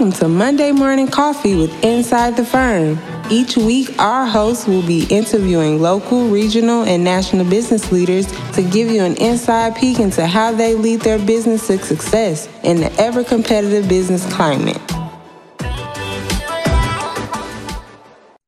Welcome 0.00 0.18
to 0.20 0.28
Monday 0.28 0.72
Morning 0.72 1.08
Coffee 1.08 1.54
with 1.54 1.84
Inside 1.84 2.34
the 2.34 2.42
Firm. 2.42 2.98
Each 3.30 3.58
week, 3.58 3.94
our 3.98 4.24
hosts 4.24 4.66
will 4.66 4.80
be 4.80 5.04
interviewing 5.10 5.82
local, 5.82 6.30
regional, 6.30 6.84
and 6.84 7.04
national 7.04 7.44
business 7.44 7.92
leaders 7.92 8.24
to 8.52 8.62
give 8.62 8.90
you 8.90 9.04
an 9.04 9.14
inside 9.18 9.76
peek 9.76 9.98
into 10.00 10.26
how 10.26 10.52
they 10.52 10.74
lead 10.74 11.02
their 11.02 11.18
business 11.18 11.66
to 11.66 11.76
success 11.76 12.48
in 12.62 12.78
the 12.78 12.90
ever 12.98 13.22
competitive 13.22 13.90
business 13.90 14.24
climate. 14.32 14.80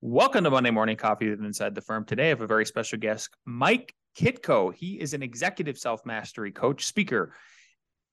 Welcome 0.01 0.45
to 0.45 0.51
Monday 0.51 0.71
Morning 0.71 0.97
Coffee 0.97 1.29
with 1.29 1.45
Inside 1.45 1.75
the 1.75 1.83
Firm. 1.83 2.07
Today, 2.07 2.25
I 2.25 2.29
have 2.29 2.41
a 2.41 2.47
very 2.47 2.65
special 2.65 2.99
guest, 2.99 3.29
Mike 3.45 3.95
Kitko. 4.17 4.75
He 4.75 4.99
is 4.99 5.13
an 5.13 5.23
executive 5.23 5.77
self 5.77 6.07
mastery 6.07 6.51
coach, 6.51 6.87
speaker, 6.87 7.35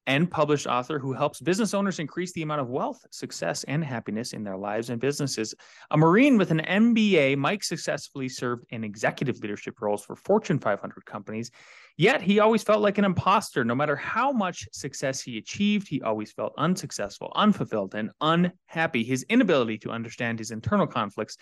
and 0.10 0.30
published 0.30 0.66
author 0.66 0.98
who 0.98 1.14
helps 1.14 1.40
business 1.40 1.76
owners 1.76 2.00
increase 2.00 2.34
the 2.34 2.42
amount 2.42 2.60
of 2.60 2.68
wealth, 2.68 3.06
success, 3.12 3.64
and 3.66 3.86
happiness 3.86 4.34
in 4.34 4.44
their 4.44 4.58
lives 4.58 4.90
and 4.90 5.00
businesses. 5.00 5.54
A 5.92 5.98
Marine 5.98 6.36
with 6.36 6.50
an 6.50 6.62
MBA, 6.62 7.38
Mike 7.38 7.64
successfully 7.64 8.28
served 8.28 8.66
in 8.72 8.84
executive 8.84 9.38
leadership 9.40 9.80
roles 9.80 10.04
for 10.04 10.16
Fortune 10.16 10.58
500 10.58 11.06
companies. 11.06 11.52
Yet 11.96 12.24
he 12.24 12.40
always 12.40 12.64
felt 12.64 12.82
like 12.82 12.98
an 12.98 13.06
imposter. 13.06 13.64
No 13.64 13.76
matter 13.76 13.96
how 13.96 14.32
much 14.32 14.68
success 14.72 15.22
he 15.22 15.38
achieved, 15.38 15.88
he 15.88 16.02
always 16.02 16.32
felt 16.32 16.54
unsuccessful, 16.58 17.32
unfulfilled, 17.36 17.94
and 17.94 18.10
unhappy. 18.20 19.04
His 19.04 19.24
inability 19.30 19.78
to 19.80 19.92
understand 19.92 20.40
his 20.40 20.50
internal 20.50 20.88
conflicts 20.88 21.38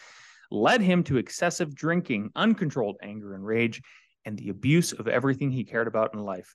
led 0.51 0.81
him 0.81 1.03
to 1.03 1.15
excessive 1.15 1.73
drinking, 1.73 2.31
uncontrolled 2.35 2.97
anger 3.01 3.33
and 3.33 3.45
rage, 3.45 3.81
and 4.25 4.37
the 4.37 4.49
abuse 4.49 4.91
of 4.91 5.07
everything 5.07 5.51
he 5.51 5.63
cared 5.63 5.87
about 5.87 6.13
in 6.13 6.19
life. 6.19 6.53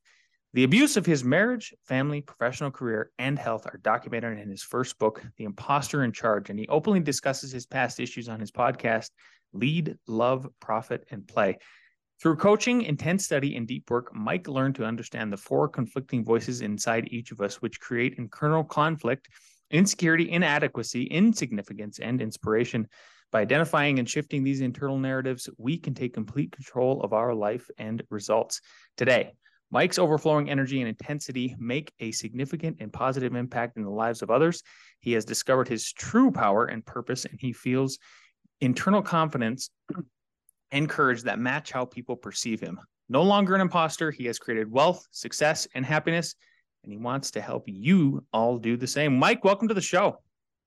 The 0.55 0.65
abuse 0.65 0.99
of 0.99 1.07
his 1.07 1.25
marriage, 1.25 1.73
family, 1.87 2.21
professional 2.21 2.71
career, 2.71 3.11
and 3.19 3.39
health 3.39 3.65
are 3.65 3.79
documented 3.79 4.39
in 4.39 4.51
his 4.51 4.63
first 4.63 4.99
book, 4.99 5.23
The 5.39 5.45
Imposter 5.45 6.05
in 6.05 6.13
Charge, 6.13 6.51
and 6.51 6.59
he 6.59 6.69
openly 6.69 7.01
discusses 7.01 7.51
his 7.51 7.65
past 7.65 7.99
issues 7.99 8.29
on 8.29 8.39
his 8.39 8.51
podcast, 8.51 9.09
Lead, 9.55 9.97
Love, 10.07 10.47
Profit, 10.61 11.07
and 11.11 11.27
Play. 11.27 11.57
Through 12.21 12.37
coaching, 12.37 12.83
intense 12.83 13.25
study, 13.25 13.57
and 13.57 13.67
deep 13.67 13.91
work, 13.91 14.15
Mike 14.15 14.47
learned 14.47 14.75
to 14.75 14.85
understand 14.85 15.33
the 15.33 15.39
four 15.39 15.69
conflicting 15.69 16.23
voices 16.23 16.61
inside 16.61 17.09
each 17.11 17.33
of 17.33 17.41
us, 17.41 17.63
which 17.63 17.81
create 17.81 18.19
internal 18.19 18.63
conflict, 18.63 19.31
insecurity, 19.71 20.31
inadequacy, 20.31 21.05
insignificance, 21.05 21.99
and 21.99 22.21
inspiration. 22.21 22.89
By 23.31 23.41
identifying 23.41 23.99
and 23.99 24.09
shifting 24.09 24.45
these 24.45 24.61
internal 24.61 24.99
narratives, 24.99 25.49
we 25.57 25.79
can 25.79 25.95
take 25.95 26.13
complete 26.13 26.53
control 26.53 27.01
of 27.01 27.15
our 27.15 27.35
life 27.35 27.71
and 27.79 28.03
results. 28.11 28.61
Today, 28.99 29.33
Mike's 29.73 29.99
overflowing 29.99 30.51
energy 30.51 30.81
and 30.81 30.89
intensity 30.89 31.57
make 31.59 31.93
a 31.99 32.13
significant 32.13 32.77
and 32.81 32.93
positive 32.93 33.35
impact 33.35 33.79
in 33.79 33.85
the 33.85 33.91
lives 33.91 34.21
of 34.21 34.31
others. 34.31 34.63
He 35.01 35.13
has 35.13 35.25
discovered 35.25 35.67
his 35.67 35.91
true 35.91 36.31
power 36.31 36.67
and 36.67 36.85
purpose, 36.85 37.25
and 37.25 37.41
he 37.41 37.55
feels 37.55 37.99
internal 38.61 39.01
confidence 39.01 39.71
and 40.73 40.91
courage 40.91 41.23
that 41.23 41.39
match 41.39 41.73
how 41.73 41.87
people 41.87 42.17
perceive 42.17 42.61
him. 42.61 42.79
No 43.09 43.23
longer 43.23 43.55
an 43.55 43.63
imposter, 43.63 44.11
he 44.11 44.27
has 44.27 44.39
created 44.39 44.71
wealth, 44.71 45.07
success, 45.11 45.67
and 45.75 45.87
happiness, 45.87 46.35
and 46.85 46.93
he 46.93 46.99
wants 46.99 47.31
to 47.31 47.41
help 47.41 47.65
you 47.67 48.23
all 48.31 48.59
do 48.59 48.77
the 48.77 48.87
same. 48.87 49.19
Mike, 49.19 49.43
welcome 49.43 49.69
to 49.69 49.75
the 49.75 49.81
show. 49.81 50.19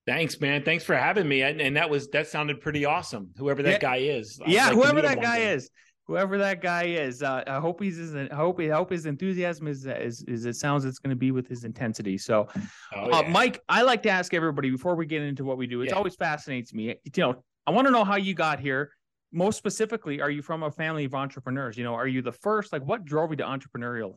Thanks, 0.07 0.39
man. 0.41 0.63
Thanks 0.63 0.83
for 0.83 0.95
having 0.95 1.27
me. 1.27 1.43
And, 1.43 1.61
and 1.61 1.77
that 1.77 1.89
was 1.89 2.07
that 2.09 2.27
sounded 2.27 2.59
pretty 2.59 2.85
awesome. 2.85 3.29
Whoever 3.37 3.61
that 3.63 3.73
yeah. 3.73 3.77
guy 3.79 3.97
is. 3.97 4.39
yeah, 4.47 4.67
like 4.67 4.75
whoever 4.75 5.01
that 5.01 5.21
guy 5.21 5.37
is 5.39 5.69
whoever 6.07 6.37
that 6.37 6.61
guy 6.61 6.83
is. 6.83 7.23
Uh, 7.23 7.43
I 7.47 7.59
hope 7.59 7.81
he's 7.81 7.97
his, 7.97 8.15
I 8.15 8.33
hope 8.33 8.59
I 8.59 8.69
hope 8.69 8.91
his 8.91 9.05
enthusiasm 9.05 9.67
is 9.67 9.85
is, 9.85 10.23
is 10.23 10.45
it 10.45 10.55
sounds 10.55 10.85
it's 10.85 10.99
going 10.99 11.09
to 11.09 11.15
be 11.15 11.31
with 11.31 11.47
his 11.47 11.63
intensity. 11.63 12.17
So, 12.17 12.47
oh, 12.55 12.61
uh, 12.95 13.07
yeah. 13.07 13.17
uh, 13.17 13.23
Mike, 13.29 13.61
I 13.69 13.81
like 13.81 14.03
to 14.03 14.09
ask 14.09 14.33
everybody 14.33 14.69
before 14.69 14.95
we 14.95 15.05
get 15.05 15.21
into 15.21 15.43
what 15.43 15.57
we 15.57 15.67
do. 15.67 15.81
It 15.81 15.89
yeah. 15.89 15.95
always 15.95 16.15
fascinates 16.15 16.73
me. 16.73 16.95
You 17.03 17.11
know, 17.17 17.43
I 17.67 17.71
want 17.71 17.87
to 17.87 17.91
know 17.91 18.03
how 18.03 18.15
you 18.15 18.33
got 18.33 18.59
here. 18.59 18.91
Most 19.31 19.57
specifically, 19.57 20.21
are 20.21 20.29
you 20.29 20.41
from 20.41 20.63
a 20.63 20.71
family 20.71 21.03
of 21.03 21.13
entrepreneurs? 21.13 21.77
You 21.77 21.83
know, 21.83 21.93
are 21.93 22.07
you 22.07 22.21
the 22.21 22.31
first? 22.31 22.71
Like, 22.71 22.83
what 22.83 23.03
drove 23.03 23.31
you 23.31 23.37
to 23.37 23.43
entrepreneurial? 23.43 24.15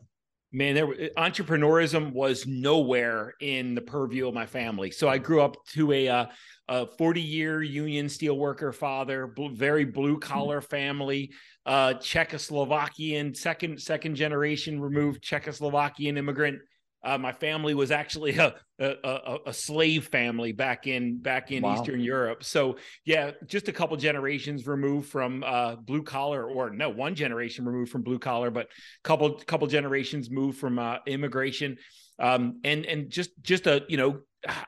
Man 0.51 0.75
there 0.75 0.87
entrepreneurism 1.17 2.11
was 2.11 2.47
nowhere 2.47 3.33
in 3.39 3.75
the 3.75 3.81
purview 3.81 4.27
of 4.27 4.33
my 4.33 4.45
family. 4.45 4.91
So 4.91 5.07
i 5.07 5.17
grew 5.17 5.41
up 5.41 5.55
to 5.73 5.91
a 5.91 6.07
uh, 6.07 6.25
a 6.67 6.85
40 6.85 7.21
year 7.21 7.63
union 7.63 8.05
steelworker 8.05 8.73
father 8.73 9.33
very 9.53 9.85
blue 9.85 10.19
collar 10.19 10.61
family 10.61 11.31
uh, 11.65 11.93
czechoslovakian 11.95 13.35
second 13.35 13.81
second 13.81 14.15
generation 14.15 14.79
removed 14.79 15.23
czechoslovakian 15.23 16.17
immigrant 16.17 16.59
uh, 17.03 17.17
my 17.17 17.31
family 17.31 17.73
was 17.73 17.91
actually 17.91 18.37
a, 18.37 18.55
a, 18.79 19.37
a, 19.47 19.53
slave 19.53 20.07
family 20.07 20.51
back 20.51 20.87
in 20.87 21.21
back 21.21 21.51
in 21.51 21.63
wow. 21.63 21.75
Eastern 21.75 22.01
Europe. 22.01 22.43
So 22.43 22.77
yeah, 23.05 23.31
just 23.45 23.67
a 23.67 23.71
couple 23.71 23.95
generations 23.97 24.67
removed 24.67 25.09
from 25.09 25.43
uh, 25.43 25.75
blue 25.75 26.03
collar, 26.03 26.45
or 26.45 26.69
no, 26.69 26.89
one 26.89 27.15
generation 27.15 27.65
removed 27.65 27.91
from 27.91 28.01
blue 28.01 28.19
collar, 28.19 28.51
but 28.51 28.67
couple 29.03 29.31
couple 29.35 29.67
generations 29.67 30.29
moved 30.29 30.59
from 30.59 30.79
uh, 30.79 30.97
immigration. 31.07 31.77
Um, 32.19 32.59
and 32.63 32.85
and 32.85 33.09
just 33.09 33.31
just 33.41 33.65
a 33.65 33.83
you 33.87 33.97
know 33.97 34.19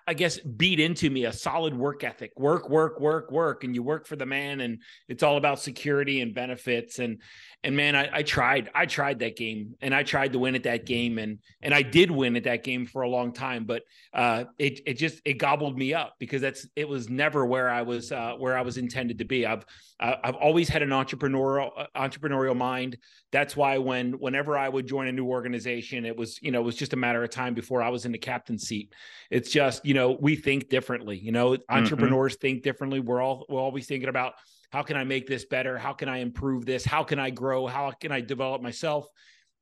I 0.06 0.14
guess 0.14 0.38
beat 0.38 0.82
into 0.82 1.10
me 1.10 1.26
a 1.26 1.32
solid 1.32 1.74
work 1.74 2.04
ethic, 2.04 2.34
work, 2.38 2.70
work, 2.70 3.00
work, 3.00 3.32
work, 3.32 3.64
and 3.64 3.74
you 3.74 3.82
work 3.82 4.06
for 4.06 4.18
the 4.18 4.26
man, 4.26 4.60
and 4.60 4.82
it's 5.08 5.24
all 5.24 5.38
about 5.38 5.60
security 5.60 6.20
and 6.20 6.34
benefits. 6.34 7.00
And 7.00 7.22
and 7.64 7.76
man, 7.76 7.96
I, 7.96 8.10
I 8.12 8.24
tried, 8.24 8.70
I 8.76 8.86
tried 8.86 9.20
that 9.20 9.36
game, 9.36 9.76
and 9.82 9.96
I 9.96 10.04
tried 10.04 10.34
to 10.34 10.40
win 10.40 10.56
at 10.56 10.64
that 10.64 10.86
game, 10.86 11.18
and 11.18 11.40
and 11.62 11.74
I 11.74 11.82
did 11.82 12.12
win 12.12 12.36
at 12.36 12.44
that 12.44 12.64
game 12.64 12.86
for 12.86 13.02
a 13.02 13.10
long 13.10 13.34
time, 13.34 13.66
but 13.66 13.84
uh, 14.14 14.46
it 14.60 14.82
it 14.86 14.94
just 14.96 15.22
it 15.26 15.36
gobbled 15.36 15.78
me 15.78 15.94
up 15.94 16.16
because 16.20 16.42
that's 16.42 16.68
it 16.76 16.88
was 16.88 17.10
never 17.10 17.46
where 17.46 17.70
I 17.70 17.82
was 17.82 18.12
uh, 18.12 18.34
where 18.38 18.58
I 18.58 18.62
was 18.62 18.78
intended 18.78 19.20
to 19.20 19.26
be. 19.26 19.46
I've 19.46 19.66
I've 20.00 20.36
always 20.36 20.68
had 20.68 20.82
an 20.82 20.90
entrepreneurial 20.90 21.72
uh, 21.78 21.86
entrepreneurial 21.96 22.58
mind. 22.58 22.98
That's 23.32 23.56
why 23.56 23.78
when 23.78 24.14
whenever 24.14 24.58
I 24.58 24.68
would 24.68 24.88
join 24.88 25.08
a 25.08 25.12
new 25.12 25.28
organization, 25.28 26.06
it 26.06 26.18
was 26.18 26.42
you 26.42 26.52
know 26.52 26.62
it 26.62 26.66
was 26.66 26.76
just 26.76 26.94
a 26.94 26.98
matter 26.98 27.24
of 27.24 27.30
time 27.30 27.54
before 27.54 27.82
I 27.82 27.90
was 27.90 28.06
in 28.06 28.12
the 28.12 28.18
captain's 28.18 28.68
seat. 28.68 28.94
It's 29.30 29.50
just 29.50 29.72
just 29.72 29.86
you 29.86 29.94
know 29.94 30.18
we 30.20 30.36
think 30.36 30.70
differently 30.70 31.18
you 31.18 31.32
know 31.32 31.52
mm-hmm. 31.52 31.76
entrepreneurs 31.76 32.34
mm-hmm. 32.34 32.42
think 32.42 32.64
differently 32.64 33.00
we're 33.00 33.22
all 33.22 33.46
we're 33.50 33.62
always 33.62 33.86
thinking 33.86 34.10
about 34.10 34.34
how 34.72 34.84
can 34.84 34.98
i 34.98 35.04
make 35.04 35.28
this 35.28 35.46
better? 35.46 35.78
How 35.78 35.94
can 35.94 36.10
i 36.10 36.18
improve 36.18 36.66
this? 36.66 36.84
How 36.84 37.04
can 37.04 37.20
i 37.20 37.30
grow? 37.30 37.68
How 37.68 37.92
can 37.92 38.12
i 38.12 38.22
develop 38.22 38.62
myself? 38.62 39.08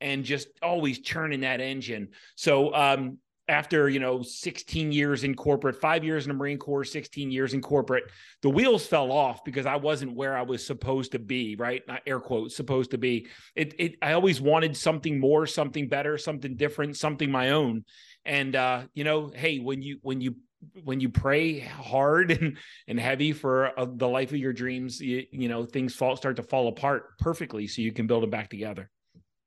And 0.01 0.23
just 0.23 0.47
always 0.61 0.99
churning 0.99 1.41
that 1.41 1.61
engine. 1.61 2.09
So 2.35 2.73
um 2.73 3.17
after 3.47 3.89
you 3.89 3.99
know 3.99 4.21
16 4.21 4.91
years 4.91 5.23
in 5.23 5.33
corporate 5.33 5.81
five 5.81 6.03
years 6.03 6.25
in 6.25 6.29
the 6.29 6.37
marine 6.37 6.59
corps 6.59 6.83
16 6.83 7.31
years 7.31 7.55
in 7.55 7.61
corporate 7.61 8.03
the 8.43 8.49
wheels 8.49 8.85
fell 8.85 9.11
off 9.11 9.43
because 9.43 9.65
i 9.65 9.75
wasn't 9.75 10.15
where 10.15 10.37
i 10.37 10.43
was 10.43 10.63
supposed 10.63 11.13
to 11.13 11.17
be 11.17 11.55
right? 11.55 11.81
Not 11.87 12.03
air 12.05 12.19
quotes 12.19 12.55
supposed 12.55 12.91
to 12.91 12.97
be. 12.97 13.27
It, 13.55 13.73
it 13.79 13.95
i 14.01 14.13
always 14.13 14.39
wanted 14.39 14.77
something 14.77 15.19
more 15.19 15.47
something 15.47 15.87
better 15.89 16.17
something 16.17 16.55
different 16.55 16.95
something 16.97 17.31
my 17.31 17.49
own. 17.49 17.85
And 18.25 18.55
uh, 18.55 18.83
you 18.93 19.03
know, 19.03 19.31
hey, 19.33 19.59
when 19.59 19.81
you 19.81 19.97
when 20.01 20.21
you 20.21 20.35
when 20.83 20.99
you 20.99 21.09
pray 21.09 21.59
hard 21.59 22.31
and, 22.41 22.57
and 22.87 22.99
heavy 22.99 23.31
for 23.31 23.77
uh, 23.79 23.87
the 23.91 24.07
life 24.07 24.31
of 24.31 24.37
your 24.37 24.53
dreams, 24.53 24.99
you, 24.99 25.25
you 25.31 25.49
know, 25.49 25.65
things 25.65 25.95
fall 25.95 26.15
start 26.15 26.35
to 26.37 26.43
fall 26.43 26.67
apart 26.67 27.17
perfectly, 27.19 27.67
so 27.67 27.81
you 27.81 27.91
can 27.91 28.07
build 28.07 28.23
them 28.23 28.29
back 28.29 28.49
together. 28.49 28.89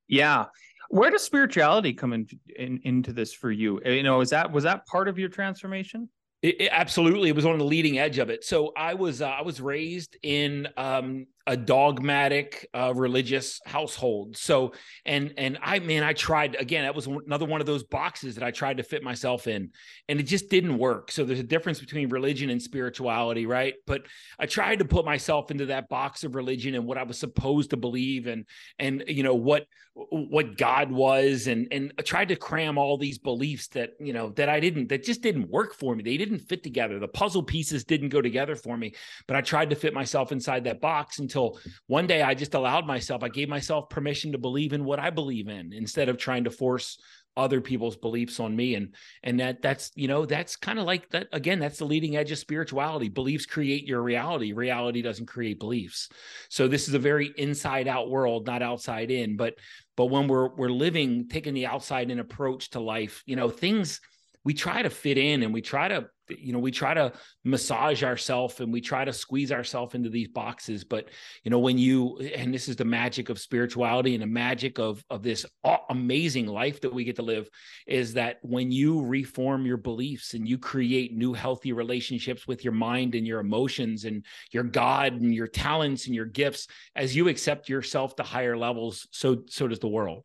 Yeah. 0.07 0.45
Where 0.89 1.09
does 1.09 1.23
spirituality 1.23 1.93
come 1.93 2.13
in, 2.13 2.27
in 2.55 2.79
into 2.83 3.13
this 3.13 3.33
for 3.33 3.51
you? 3.51 3.81
You 3.83 4.03
know, 4.03 4.21
is 4.21 4.29
that 4.29 4.51
was 4.51 4.63
that 4.65 4.85
part 4.85 5.07
of 5.07 5.17
your 5.17 5.29
transformation? 5.29 6.09
It, 6.43 6.59
it, 6.59 6.69
absolutely, 6.71 7.29
it 7.29 7.35
was 7.35 7.45
on 7.45 7.57
the 7.57 7.63
leading 7.63 7.97
edge 7.97 8.17
of 8.17 8.29
it. 8.29 8.43
So 8.43 8.73
I 8.75 8.93
was 8.93 9.21
uh, 9.21 9.29
I 9.29 9.41
was 9.41 9.61
raised 9.61 10.17
in 10.21 10.67
um, 10.77 11.25
a 11.45 11.57
dogmatic 11.57 12.69
uh, 12.73 12.93
religious 12.95 13.59
household. 13.65 14.37
So 14.37 14.73
and 15.05 15.33
and 15.37 15.57
I 15.61 15.79
man, 15.79 16.03
I 16.03 16.13
tried 16.13 16.55
again. 16.55 16.83
That 16.83 16.95
was 16.95 17.07
another 17.07 17.45
one 17.45 17.59
of 17.59 17.67
those 17.67 17.83
boxes 17.83 18.35
that 18.35 18.43
I 18.43 18.51
tried 18.51 18.77
to 18.77 18.83
fit 18.83 19.03
myself 19.03 19.47
in, 19.47 19.71
and 20.07 20.19
it 20.19 20.23
just 20.23 20.49
didn't 20.49 20.77
work. 20.77 21.11
So 21.11 21.25
there's 21.25 21.39
a 21.39 21.43
difference 21.43 21.79
between 21.79 22.09
religion 22.09 22.49
and 22.49 22.61
spirituality, 22.61 23.45
right? 23.45 23.73
But 23.85 24.03
I 24.39 24.45
tried 24.45 24.79
to 24.79 24.85
put 24.85 25.05
myself 25.05 25.51
into 25.51 25.65
that 25.67 25.89
box 25.89 26.23
of 26.23 26.35
religion 26.35 26.75
and 26.75 26.85
what 26.85 26.97
I 26.97 27.03
was 27.03 27.19
supposed 27.19 27.71
to 27.71 27.77
believe, 27.77 28.27
and 28.27 28.45
and 28.79 29.03
you 29.07 29.23
know 29.23 29.35
what 29.35 29.65
what 29.95 30.57
God 30.57 30.91
was, 30.91 31.47
and 31.47 31.67
and 31.71 31.93
I 31.99 32.03
tried 32.03 32.29
to 32.29 32.35
cram 32.37 32.77
all 32.77 32.97
these 32.97 33.17
beliefs 33.17 33.67
that 33.69 33.91
you 33.99 34.13
know 34.13 34.29
that 34.31 34.47
I 34.47 34.61
didn't 34.61 34.87
that 34.89 35.03
just 35.03 35.21
didn't 35.21 35.49
work 35.49 35.75
for 35.75 35.93
me. 35.93 36.03
They 36.03 36.17
didn't 36.17 36.39
fit 36.39 36.63
together. 36.63 36.99
The 36.99 37.07
puzzle 37.07 37.43
pieces 37.43 37.83
didn't 37.83 38.09
go 38.09 38.21
together 38.21 38.55
for 38.55 38.77
me. 38.77 38.93
But 39.27 39.35
I 39.35 39.41
tried 39.41 39.69
to 39.71 39.75
fit 39.75 39.93
myself 39.93 40.31
inside 40.31 40.63
that 40.63 40.81
box 40.81 41.19
until 41.33 41.59
one 41.87 42.07
day 42.07 42.21
I 42.21 42.33
just 42.33 42.53
allowed 42.53 42.85
myself. 42.85 43.23
I 43.23 43.29
gave 43.29 43.49
myself 43.49 43.89
permission 43.89 44.31
to 44.33 44.37
believe 44.37 44.73
in 44.73 44.85
what 44.85 44.99
I 44.99 45.09
believe 45.09 45.47
in 45.47 45.73
instead 45.73 46.09
of 46.09 46.17
trying 46.17 46.43
to 46.43 46.51
force 46.51 46.99
other 47.35 47.61
people's 47.61 47.95
beliefs 47.95 48.39
on 48.39 48.55
me. 48.55 48.75
And 48.75 48.93
and 49.23 49.39
that 49.39 49.61
that's 49.61 49.91
you 49.95 50.07
know 50.07 50.25
that's 50.25 50.55
kind 50.55 50.77
of 50.77 50.85
like 50.85 51.09
that 51.09 51.27
again 51.31 51.59
that's 51.59 51.79
the 51.79 51.85
leading 51.85 52.15
edge 52.15 52.31
of 52.31 52.37
spirituality. 52.37 53.09
Beliefs 53.09 53.47
create 53.47 53.87
your 53.87 54.03
reality. 54.03 54.53
Reality 54.53 55.01
doesn't 55.01 55.25
create 55.25 55.59
beliefs. 55.59 56.09
So 56.49 56.67
this 56.67 56.87
is 56.87 56.93
a 56.93 56.99
very 56.99 57.33
inside 57.37 57.87
out 57.87 58.09
world 58.09 58.45
not 58.45 58.61
outside 58.61 59.09
in. 59.09 59.35
But 59.35 59.55
but 59.97 60.05
when 60.05 60.27
we're 60.27 60.53
we're 60.55 60.69
living 60.69 61.27
taking 61.27 61.55
the 61.55 61.65
outside 61.65 62.11
in 62.11 62.19
approach 62.19 62.69
to 62.71 62.79
life 62.79 63.23
you 63.25 63.35
know 63.35 63.49
things 63.49 63.99
we 64.45 64.53
try 64.53 64.81
to 64.81 64.89
fit 64.89 65.17
in 65.17 65.43
and 65.43 65.53
we 65.53 65.61
try 65.61 65.87
to 65.87 66.07
you 66.29 66.53
know 66.53 66.59
we 66.59 66.71
try 66.71 66.93
to 66.93 67.11
massage 67.43 68.03
ourselves 68.03 68.59
and 68.59 68.71
we 68.71 68.79
try 68.79 69.03
to 69.03 69.11
squeeze 69.11 69.51
ourselves 69.51 69.93
into 69.93 70.09
these 70.09 70.27
boxes. 70.27 70.83
But 70.83 71.09
you 71.43 71.51
know 71.51 71.59
when 71.59 71.77
you 71.77 72.17
and 72.17 72.53
this 72.53 72.69
is 72.69 72.75
the 72.75 72.85
magic 72.85 73.29
of 73.29 73.39
spirituality 73.39 74.13
and 74.13 74.21
the 74.21 74.27
magic 74.27 74.79
of 74.79 75.03
of 75.09 75.23
this 75.23 75.45
amazing 75.89 76.47
life 76.47 76.81
that 76.81 76.93
we 76.93 77.03
get 77.03 77.17
to 77.17 77.21
live 77.21 77.49
is 77.87 78.13
that 78.13 78.37
when 78.41 78.71
you 78.71 79.03
reform 79.03 79.65
your 79.65 79.77
beliefs 79.77 80.33
and 80.33 80.47
you 80.47 80.57
create 80.57 81.13
new 81.13 81.33
healthy 81.33 81.73
relationships 81.73 82.47
with 82.47 82.63
your 82.63 82.73
mind 82.73 83.15
and 83.15 83.27
your 83.27 83.39
emotions 83.39 84.05
and 84.05 84.25
your 84.51 84.63
god 84.63 85.13
and 85.13 85.33
your 85.33 85.47
talents 85.47 86.05
and 86.05 86.15
your 86.15 86.25
gifts 86.25 86.67
as 86.95 87.15
you 87.15 87.27
accept 87.27 87.69
yourself 87.69 88.15
to 88.15 88.23
higher 88.23 88.57
levels 88.57 89.07
so 89.11 89.43
so 89.49 89.67
does 89.67 89.79
the 89.79 89.87
world 89.87 90.23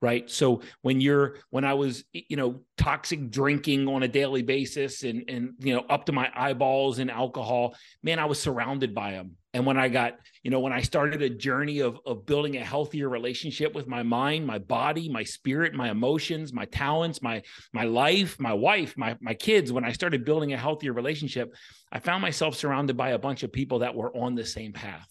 right? 0.00 0.30
So 0.30 0.60
when 0.82 1.00
you're 1.00 1.36
when 1.50 1.64
i 1.64 1.74
was 1.74 2.04
you 2.12 2.36
know 2.36 2.60
toxic 2.76 3.30
drinking 3.30 3.88
on 3.88 4.02
a 4.02 4.08
daily 4.08 4.42
basis 4.42 5.02
and 5.02 5.24
and 5.28 5.54
you 5.58 5.74
know 5.74 5.84
up 5.88 6.06
to 6.06 6.12
my 6.12 6.30
eyeballs 6.34 6.98
in 6.98 7.08
alcohol 7.08 7.74
man 8.02 8.18
i 8.18 8.24
was 8.24 8.40
surrounded 8.40 8.94
by 8.94 9.12
them 9.12 9.32
and 9.52 9.64
when 9.64 9.78
i 9.78 9.88
got 9.88 10.18
you 10.42 10.50
know 10.50 10.60
when 10.60 10.72
i 10.72 10.80
started 10.80 11.22
a 11.22 11.30
journey 11.30 11.80
of 11.80 11.98
of 12.06 12.26
building 12.26 12.56
a 12.56 12.64
healthier 12.64 13.08
relationship 13.08 13.74
with 13.74 13.86
my 13.86 14.02
mind 14.02 14.46
my 14.46 14.58
body 14.58 15.08
my 15.08 15.22
spirit 15.22 15.74
my 15.74 15.90
emotions 15.90 16.52
my 16.52 16.64
talents 16.66 17.22
my 17.22 17.42
my 17.72 17.84
life 17.84 18.38
my 18.38 18.52
wife 18.52 18.96
my 18.96 19.16
my 19.20 19.34
kids 19.34 19.72
when 19.72 19.84
i 19.84 19.92
started 19.92 20.24
building 20.24 20.52
a 20.52 20.58
healthier 20.58 20.92
relationship 20.92 21.54
i 21.92 21.98
found 21.98 22.20
myself 22.20 22.54
surrounded 22.54 22.96
by 22.96 23.10
a 23.10 23.18
bunch 23.18 23.42
of 23.42 23.52
people 23.52 23.80
that 23.80 23.94
were 23.94 24.14
on 24.16 24.34
the 24.34 24.44
same 24.44 24.72
path 24.72 25.08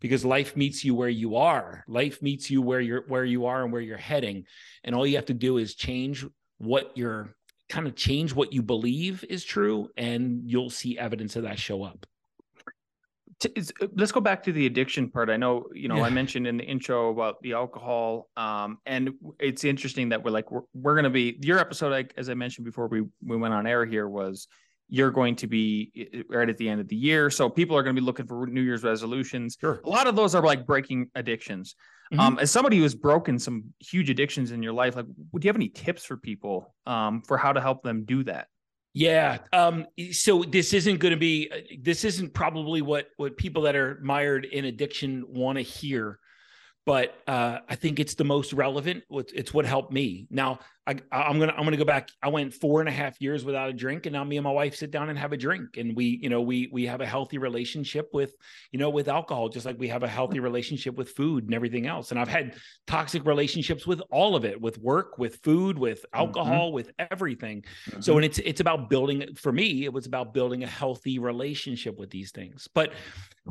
because 0.00 0.24
life 0.24 0.56
meets 0.56 0.84
you 0.84 0.94
where 0.94 1.08
you 1.08 1.36
are. 1.36 1.84
Life 1.88 2.22
meets 2.22 2.50
you 2.50 2.62
where 2.62 2.80
you're 2.80 3.04
where 3.08 3.24
you 3.24 3.46
are 3.46 3.62
and 3.62 3.72
where 3.72 3.82
you're 3.82 3.96
heading. 3.96 4.44
And 4.84 4.94
all 4.94 5.06
you 5.06 5.16
have 5.16 5.26
to 5.26 5.34
do 5.34 5.58
is 5.58 5.74
change 5.74 6.24
what 6.58 6.92
you're 6.96 7.34
kind 7.68 7.86
of 7.86 7.96
change 7.96 8.34
what 8.34 8.52
you 8.52 8.62
believe 8.62 9.24
is 9.28 9.44
true 9.44 9.88
and 9.96 10.42
you'll 10.44 10.70
see 10.70 10.98
evidence 10.98 11.36
of 11.36 11.42
that 11.42 11.58
show 11.58 11.82
up. 11.82 12.06
Let's 13.94 14.12
go 14.12 14.20
back 14.20 14.42
to 14.44 14.52
the 14.52 14.64
addiction 14.64 15.10
part. 15.10 15.28
I 15.28 15.36
know, 15.36 15.64
you 15.74 15.88
know, 15.88 15.96
yeah. 15.96 16.04
I 16.04 16.10
mentioned 16.10 16.46
in 16.46 16.56
the 16.56 16.64
intro 16.64 17.10
about 17.10 17.42
the 17.42 17.52
alcohol, 17.52 18.30
um, 18.36 18.78
and 18.86 19.10
it's 19.38 19.64
interesting 19.64 20.08
that 20.08 20.24
we're 20.24 20.30
like 20.30 20.50
we're, 20.50 20.62
we're 20.72 20.94
going 20.94 21.04
to 21.04 21.10
be 21.10 21.36
your 21.42 21.58
episode. 21.58 21.90
Like 21.90 22.14
as 22.16 22.30
I 22.30 22.34
mentioned 22.34 22.64
before, 22.64 22.88
we 22.88 23.02
we 23.22 23.36
went 23.36 23.52
on 23.52 23.66
air 23.66 23.84
here 23.84 24.08
was 24.08 24.48
you're 24.88 25.10
going 25.10 25.34
to 25.36 25.46
be 25.46 26.24
right 26.28 26.48
at 26.48 26.56
the 26.58 26.68
end 26.68 26.80
of 26.80 26.88
the 26.88 26.96
year. 26.96 27.28
So 27.30 27.48
people 27.48 27.76
are 27.76 27.82
going 27.82 27.96
to 27.96 28.00
be 28.00 28.04
looking 28.04 28.26
for 28.26 28.46
New 28.46 28.60
Year's 28.60 28.84
resolutions. 28.84 29.56
Sure. 29.60 29.80
A 29.84 29.88
lot 29.88 30.06
of 30.06 30.14
those 30.14 30.34
are 30.34 30.42
like 30.42 30.66
breaking 30.66 31.10
addictions. 31.14 31.74
Mm-hmm. 32.12 32.20
Um, 32.20 32.38
as 32.38 32.52
somebody 32.52 32.78
who's 32.78 32.94
broken 32.94 33.38
some 33.38 33.64
huge 33.80 34.10
addictions 34.10 34.52
in 34.52 34.62
your 34.62 34.72
life, 34.72 34.94
like, 34.94 35.06
do 35.06 35.12
you 35.40 35.48
have 35.48 35.56
any 35.56 35.68
tips 35.68 36.04
for 36.04 36.16
people 36.16 36.72
um, 36.86 37.22
for 37.22 37.36
how 37.36 37.52
to 37.52 37.60
help 37.60 37.82
them 37.82 38.04
do 38.04 38.22
that? 38.24 38.46
Yeah. 38.94 39.38
Um, 39.52 39.86
so 40.12 40.42
this 40.42 40.72
isn't 40.72 40.98
going 40.98 41.12
to 41.12 41.18
be, 41.18 41.50
this 41.82 42.04
isn't 42.04 42.32
probably 42.32 42.80
what, 42.80 43.08
what 43.16 43.36
people 43.36 43.62
that 43.62 43.74
are 43.74 43.98
mired 44.02 44.44
in 44.44 44.66
addiction 44.66 45.24
want 45.28 45.58
to 45.58 45.62
hear 45.62 46.20
but 46.86 47.16
uh, 47.26 47.58
I 47.68 47.74
think 47.74 47.98
it's 47.98 48.14
the 48.14 48.24
most 48.24 48.52
relevant. 48.52 49.02
It's 49.10 49.52
what 49.52 49.66
helped 49.66 49.92
me. 49.92 50.28
Now 50.30 50.60
I, 50.86 50.92
am 51.10 51.40
gonna 51.40 51.52
I'm 51.52 51.64
gonna 51.64 51.76
go 51.76 51.84
back. 51.84 52.10
I 52.22 52.28
went 52.28 52.54
four 52.54 52.78
and 52.78 52.88
a 52.88 52.92
half 52.92 53.20
years 53.20 53.44
without 53.44 53.68
a 53.68 53.72
drink, 53.72 54.06
and 54.06 54.12
now 54.12 54.22
me 54.22 54.36
and 54.36 54.44
my 54.44 54.52
wife 54.52 54.76
sit 54.76 54.92
down 54.92 55.08
and 55.08 55.18
have 55.18 55.32
a 55.32 55.36
drink, 55.36 55.78
and 55.78 55.96
we 55.96 56.20
you 56.22 56.28
know 56.28 56.40
we 56.40 56.68
we 56.72 56.86
have 56.86 57.00
a 57.00 57.06
healthy 57.06 57.38
relationship 57.38 58.10
with 58.12 58.32
you 58.70 58.78
know 58.78 58.88
with 58.88 59.08
alcohol, 59.08 59.48
just 59.48 59.66
like 59.66 59.76
we 59.80 59.88
have 59.88 60.04
a 60.04 60.08
healthy 60.08 60.38
relationship 60.38 60.94
with 60.94 61.10
food 61.10 61.44
and 61.44 61.54
everything 61.54 61.88
else. 61.88 62.12
And 62.12 62.20
I've 62.20 62.28
had 62.28 62.54
toxic 62.86 63.26
relationships 63.26 63.84
with 63.84 64.00
all 64.12 64.36
of 64.36 64.44
it, 64.44 64.60
with 64.60 64.78
work, 64.78 65.18
with 65.18 65.40
food, 65.42 65.76
with 65.76 66.02
mm-hmm. 66.02 66.20
alcohol, 66.20 66.68
mm-hmm. 66.68 66.76
with 66.76 66.92
everything. 67.10 67.64
Mm-hmm. 67.90 68.00
So 68.00 68.14
when 68.14 68.22
it's 68.22 68.38
it's 68.38 68.60
about 68.60 68.88
building 68.88 69.34
for 69.34 69.50
me, 69.50 69.86
it 69.86 69.92
was 69.92 70.06
about 70.06 70.32
building 70.32 70.62
a 70.62 70.68
healthy 70.68 71.18
relationship 71.18 71.98
with 71.98 72.10
these 72.10 72.30
things. 72.30 72.68
But 72.72 72.92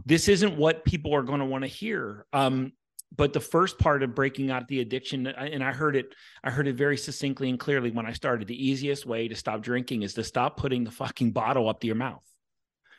this 0.06 0.30
isn't 0.30 0.56
what 0.56 0.86
people 0.86 1.14
are 1.14 1.24
going 1.24 1.40
to 1.40 1.46
want 1.46 1.64
to 1.64 1.70
hear. 1.70 2.26
Um, 2.32 2.72
but 3.16 3.34
the 3.34 3.40
first 3.40 3.78
part 3.80 4.04
of 4.04 4.16
breaking 4.16 4.52
out 4.52 4.68
the 4.68 4.82
addiction 4.82 5.28
and 5.28 5.64
i 5.64 5.72
heard 5.72 5.96
it 5.96 6.14
i 6.44 6.50
heard 6.50 6.68
it 6.68 6.76
very 6.76 6.98
succinctly 6.98 7.50
and 7.50 7.60
clearly 7.60 7.92
when 7.92 8.06
i 8.06 8.14
started 8.14 8.48
the 8.48 8.68
easiest 8.68 9.06
way 9.06 9.28
to 9.28 9.36
stop 9.36 9.62
drinking 9.62 10.04
is 10.04 10.14
to 10.14 10.24
stop 10.24 10.58
putting 10.58 10.84
the 10.84 10.92
fucking 10.92 11.32
bottle 11.32 11.70
up 11.70 11.80
to 11.80 11.88
your 11.88 11.96
mouth 11.96 12.24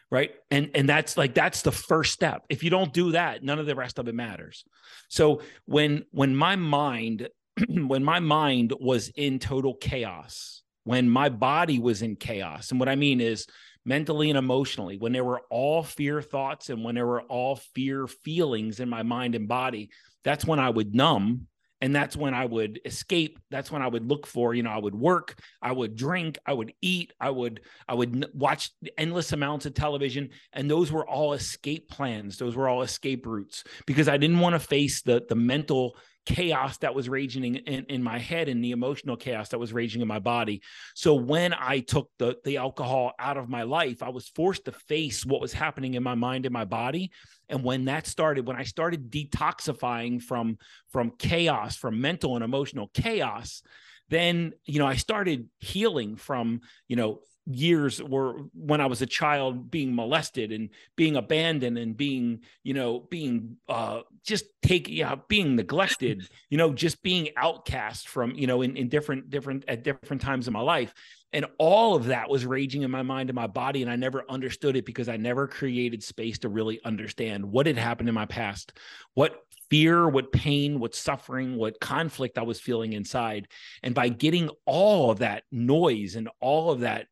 right? 0.09 0.31
And 0.53 0.71
and 0.75 0.89
that's 0.89 1.17
like 1.17 1.35
that's 1.35 1.63
the 1.63 1.73
first 1.73 2.13
step. 2.13 2.45
If 2.49 2.63
you 2.63 2.71
don't 2.71 2.93
do 2.93 3.11
that 3.11 3.43
none 3.43 3.59
of 3.59 3.67
the 3.67 3.75
rest 3.75 3.99
of 3.99 4.07
it 4.07 4.15
matters. 4.15 4.65
So 5.09 5.43
when 5.65 6.05
when 6.13 6.37
my 6.37 6.55
mind 6.55 7.29
when 7.69 8.05
my 8.05 8.21
mind 8.21 8.73
was 8.79 9.09
in 9.09 9.39
total 9.39 9.75
chaos 9.75 10.63
when 10.85 11.11
my 11.11 11.29
body 11.29 11.81
was 11.81 12.01
in 12.01 12.15
chaos 12.15 12.71
and 12.71 12.79
what 12.79 12.89
i 12.89 12.95
mean 12.95 13.21
is 13.21 13.47
mentally 13.87 14.29
and 14.29 14.39
emotionally, 14.39 14.99
when 14.99 15.13
there 15.13 15.25
were 15.25 15.43
all 15.49 15.83
fear 15.83 16.21
thoughts 16.21 16.69
and 16.69 16.85
when 16.85 16.97
there 16.97 17.07
were 17.07 17.23
all 17.23 17.57
fear 17.57 18.07
feelings 18.07 18.81
in 18.81 18.91
my 18.91 19.03
mind 19.03 19.35
and 19.35 19.49
body, 19.49 19.91
that's 20.25 20.45
when 20.45 20.59
I 20.59 20.69
would 20.69 20.95
numb 20.95 21.47
and 21.81 21.95
that's 21.95 22.17
when 22.17 22.35
I 22.35 22.45
would 22.47 22.81
escape. 22.85 23.39
That's 23.51 23.71
when 23.71 23.83
I 23.83 23.87
would 23.87 24.09
look 24.09 24.27
for, 24.27 24.55
you 24.55 24.63
know, 24.63 24.71
I 24.71 24.79
would 24.79 24.95
work, 24.95 25.39
I 25.63 25.73
would 25.73 25.95
drink, 25.95 26.39
I 26.45 26.53
would 26.53 26.73
eat, 26.83 27.13
I 27.21 27.31
would 27.31 27.61
I 27.87 27.95
would 27.95 28.27
watch 28.35 28.71
endless 28.99 29.33
amounts 29.33 29.67
of 29.67 29.75
television 29.75 30.31
and 30.53 30.71
those 30.71 30.91
were 30.91 31.09
all 31.09 31.35
escape 31.35 31.89
plans. 31.89 32.39
Those 32.39 32.57
were 32.57 32.69
all 32.69 32.83
escape 32.83 33.25
routes 33.25 33.63
because 33.87 34.09
I 34.09 34.17
didn't 34.17 34.41
want 34.41 34.55
to 34.55 34.59
face 34.61 35.03
the 35.03 35.25
the 35.29 35.37
mental 35.37 35.97
chaos 36.27 36.77
that 36.79 36.95
was 36.95 37.09
raging 37.09 37.55
in, 37.55 37.85
in 37.85 38.03
my 38.03 38.19
head 38.19 38.49
and 38.49 38.63
the 38.63 38.73
emotional 38.73 39.17
chaos 39.17 39.49
that 39.51 39.59
was 39.59 39.73
raging 39.73 40.03
in 40.03 40.09
my 40.09 40.19
body. 40.19 40.61
So 40.95 41.15
when 41.15 41.55
I 41.55 41.81
took 41.81 42.11
the, 42.19 42.37
the 42.45 42.59
alcohol 42.59 43.13
out 43.19 43.37
of 43.37 43.49
my 43.49 43.63
life, 43.63 44.03
I 44.03 44.11
was 44.11 44.29
forced 44.29 44.67
to 44.67 44.73
face 44.73 45.25
what 45.25 45.41
was 45.41 45.53
happening 45.53 45.95
in 45.95 46.03
my 46.03 46.15
mind 46.15 46.45
and 46.45 46.53
my 46.53 46.65
body. 46.65 47.13
And 47.49 47.63
when 47.63 47.87
that 47.87 48.07
started, 48.07 48.47
when 48.47 48.57
I 48.57 48.65
started 48.65 49.11
detoxifying 49.11 50.21
from, 50.21 50.59
from 50.91 51.13
chaos, 51.19 51.77
from 51.77 52.01
mental 52.01 52.35
and 52.35 52.45
emotional 52.45 52.91
chaos, 52.93 53.63
then, 54.09 54.53
you 54.65 54.79
know, 54.79 54.87
I 54.87 54.97
started 54.97 55.49
healing 55.59 56.17
from, 56.17 56.61
you 56.89 56.97
know, 56.97 57.21
years 57.47 58.03
were 58.03 58.41
when 58.55 58.81
I 58.81 58.87
was 58.87 59.03
a 59.03 59.07
child 59.07 59.71
being 59.71 59.95
molested 59.95 60.51
and 60.51 60.71
being 60.97 61.17
abandoned 61.17 61.79
and 61.79 61.97
being, 61.97 62.41
you 62.65 62.75
know, 62.75 63.01
being 63.01 63.57
uh 63.69 64.01
just 64.25 64.47
take 64.63 64.89
yeah, 64.89 65.15
being 65.29 65.55
neglected, 65.57 66.29
you 66.51 66.59
know, 66.59 66.73
just 66.73 67.03
being 67.03 67.29
outcast 67.37 68.09
from, 68.09 68.33
you 68.33 68.47
know, 68.47 68.63
in, 68.63 68.77
in 68.77 68.89
different, 68.89 69.31
different 69.31 69.65
at 69.69 69.85
different 69.85 70.23
times 70.23 70.49
in 70.49 70.53
my 70.53 70.61
life. 70.61 70.93
And 71.33 71.47
all 71.59 71.95
of 71.97 72.07
that 72.07 72.31
was 72.31 72.47
raging 72.47 72.83
in 72.83 72.91
my 72.91 73.03
mind 73.03 73.29
and 73.31 73.37
my 73.37 73.47
body. 73.47 73.83
And 73.83 73.91
I 73.91 73.97
never 73.97 74.25
understood 74.29 74.77
it 74.77 74.87
because 74.87 75.09
I 75.09 75.17
never 75.17 75.47
created 75.47 76.03
space 76.03 76.39
to 76.41 76.49
really 76.49 76.81
understand 76.85 77.45
what 77.45 77.67
had 77.67 77.77
happened 77.77 78.09
in 78.09 78.15
my 78.15 78.27
past, 78.27 78.73
what 79.15 79.37
fear, 79.69 80.09
what 80.09 80.33
pain, 80.33 80.79
what 80.81 80.95
suffering, 80.95 81.57
what 81.57 81.81
conflict 81.81 82.39
I 82.39 82.43
was 82.43 82.61
feeling 82.61 82.93
inside. 82.93 83.49
And 83.83 83.95
by 83.95 84.09
getting 84.09 84.51
all 84.65 85.11
of 85.11 85.19
that 85.19 85.43
noise 85.51 86.17
and 86.17 86.29
all 86.41 86.71
of 86.71 86.81
that 86.81 87.09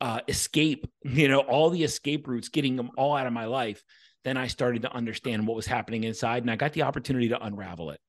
uh, 0.00 0.20
escape, 0.28 0.86
you 1.02 1.28
know, 1.28 1.40
all 1.40 1.70
the 1.70 1.84
escape 1.84 2.26
routes, 2.26 2.48
getting 2.48 2.76
them 2.76 2.90
all 2.96 3.16
out 3.16 3.26
of 3.26 3.32
my 3.32 3.46
life, 3.46 3.82
then 4.24 4.36
I 4.36 4.46
started 4.46 4.82
to 4.82 4.92
understand 4.92 5.46
what 5.46 5.56
was 5.56 5.66
happening 5.66 6.04
inside 6.04 6.42
and 6.42 6.50
I 6.50 6.56
got 6.56 6.72
the 6.72 6.82
opportunity 6.82 7.28
to 7.28 7.42
unravel 7.44 7.90
it. 7.90 8.00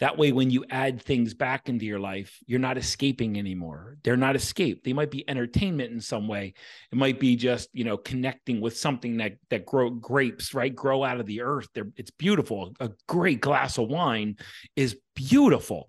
That 0.00 0.16
way, 0.16 0.30
when 0.30 0.50
you 0.50 0.64
add 0.70 1.02
things 1.02 1.34
back 1.34 1.68
into 1.68 1.84
your 1.84 1.98
life, 1.98 2.38
you're 2.46 2.60
not 2.60 2.78
escaping 2.78 3.36
anymore. 3.36 3.96
They're 4.04 4.16
not 4.16 4.36
escape. 4.36 4.84
They 4.84 4.92
might 4.92 5.10
be 5.10 5.28
entertainment 5.28 5.90
in 5.90 6.00
some 6.00 6.28
way. 6.28 6.54
It 6.92 6.98
might 6.98 7.18
be 7.18 7.34
just, 7.34 7.68
you 7.72 7.82
know, 7.82 7.96
connecting 7.96 8.60
with 8.60 8.76
something 8.76 9.16
that 9.16 9.32
that 9.50 9.66
grow 9.66 9.90
grapes, 9.90 10.54
right? 10.54 10.72
Grow 10.72 11.02
out 11.02 11.18
of 11.18 11.26
the 11.26 11.40
earth. 11.40 11.66
They're, 11.74 11.90
it's 11.96 12.12
beautiful. 12.12 12.74
A 12.78 12.90
great 13.08 13.40
glass 13.40 13.76
of 13.76 13.88
wine 13.88 14.36
is 14.76 14.96
beautiful. 15.16 15.88